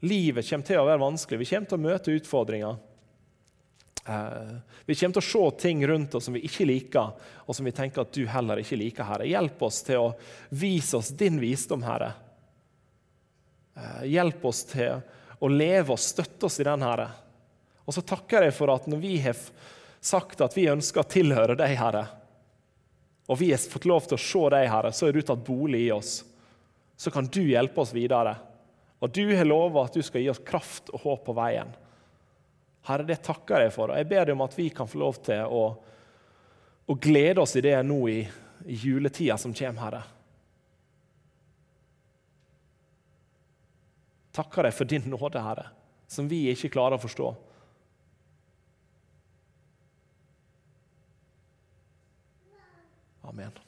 Livet 0.05 0.49
kommer 0.51 0.69
til 0.69 0.83
å 0.83 0.87
være 0.91 1.05
vanskelig. 1.07 1.41
Vi 1.41 1.51
kommer 1.55 1.71
til 1.71 1.81
å 1.81 1.87
møte 1.89 2.17
utfordringer. 2.19 2.81
Eh, 4.07 4.55
vi 4.85 4.95
kommer 4.95 5.15
til 5.15 5.23
å 5.23 5.29
se 5.31 5.45
ting 5.63 5.87
rundt 5.87 6.15
oss 6.15 6.27
som 6.27 6.35
vi 6.35 6.43
ikke 6.47 6.67
liker, 6.67 7.13
og 7.47 7.57
som 7.57 7.67
vi 7.67 7.75
tenker 7.75 8.03
at 8.03 8.15
du 8.15 8.25
heller 8.27 8.63
ikke 8.63 8.79
liker, 8.81 9.07
Herre. 9.07 9.29
Hjelp 9.31 9.63
oss 9.63 9.83
til 9.87 10.03
å 10.03 10.13
vise 10.51 10.99
oss 10.99 11.13
din 11.19 11.39
visdom, 11.43 11.85
Herre. 11.87 12.13
Eh, 13.77 14.09
hjelp 14.17 14.45
oss 14.51 14.65
til 14.73 14.99
å 15.43 15.51
leve 15.51 15.95
og 15.95 16.03
støtte 16.03 16.49
oss 16.49 16.59
i 16.61 16.67
den, 16.67 16.83
Herre. 16.83 17.09
Og 17.87 17.95
så 17.95 18.03
takker 18.07 18.47
jeg 18.47 18.57
for 18.57 18.75
at 18.75 18.89
når 18.91 19.03
vi 19.03 19.15
har 19.23 19.39
sagt 20.03 20.43
at 20.43 20.57
vi 20.57 20.71
ønsker 20.71 21.03
å 21.03 21.11
tilhøre 21.11 21.57
deg, 21.59 21.77
Herre, 21.79 22.07
og 23.31 23.39
vi 23.39 23.53
har 23.53 23.63
fått 23.71 23.87
lov 23.87 24.07
til 24.07 24.19
å 24.19 24.23
se 24.23 24.43
deg, 24.51 24.67
Herre, 24.69 24.91
så 24.93 25.07
er 25.07 25.15
du 25.15 25.23
tatt 25.23 25.45
bolig 25.47 25.87
i 25.87 25.93
oss. 25.95 26.25
Så 26.99 27.11
kan 27.15 27.29
du 27.31 27.41
hjelpe 27.47 27.81
oss 27.81 27.95
videre. 27.95 28.35
Og 29.03 29.11
du 29.15 29.25
har 29.31 29.47
lova 29.47 29.87
at 29.87 29.95
du 29.95 30.03
skal 30.03 30.23
gi 30.23 30.31
oss 30.31 30.43
kraft 30.47 30.91
og 30.91 31.07
håp 31.07 31.25
på 31.27 31.35
veien. 31.39 31.71
Herre, 32.89 33.07
det 33.07 33.21
takker 33.23 33.67
jeg 33.67 33.75
for. 33.75 33.93
Og 33.93 34.01
jeg 34.01 34.09
ber 34.11 34.27
deg 34.27 34.35
om 34.35 34.45
at 34.45 34.57
vi 34.59 34.69
kan 34.75 34.89
få 34.91 34.99
lov 35.03 35.21
til 35.23 35.45
å, 35.47 35.63
å 36.87 36.99
glede 36.99 37.45
oss 37.45 37.55
i 37.59 37.63
det 37.65 37.77
nå 37.87 38.01
i, 38.11 38.19
i 38.67 38.79
juletida 38.83 39.39
som 39.39 39.55
kommer, 39.55 39.85
Herre. 39.87 40.03
Takker 44.33 44.67
deg 44.67 44.75
for 44.75 44.89
din 44.89 45.11
nåde, 45.13 45.43
Herre, 45.45 45.67
som 46.11 46.29
vi 46.29 46.47
ikke 46.51 46.73
klarer 46.73 46.97
å 46.97 47.03
forstå. 47.03 47.33
Amen. 53.33 53.62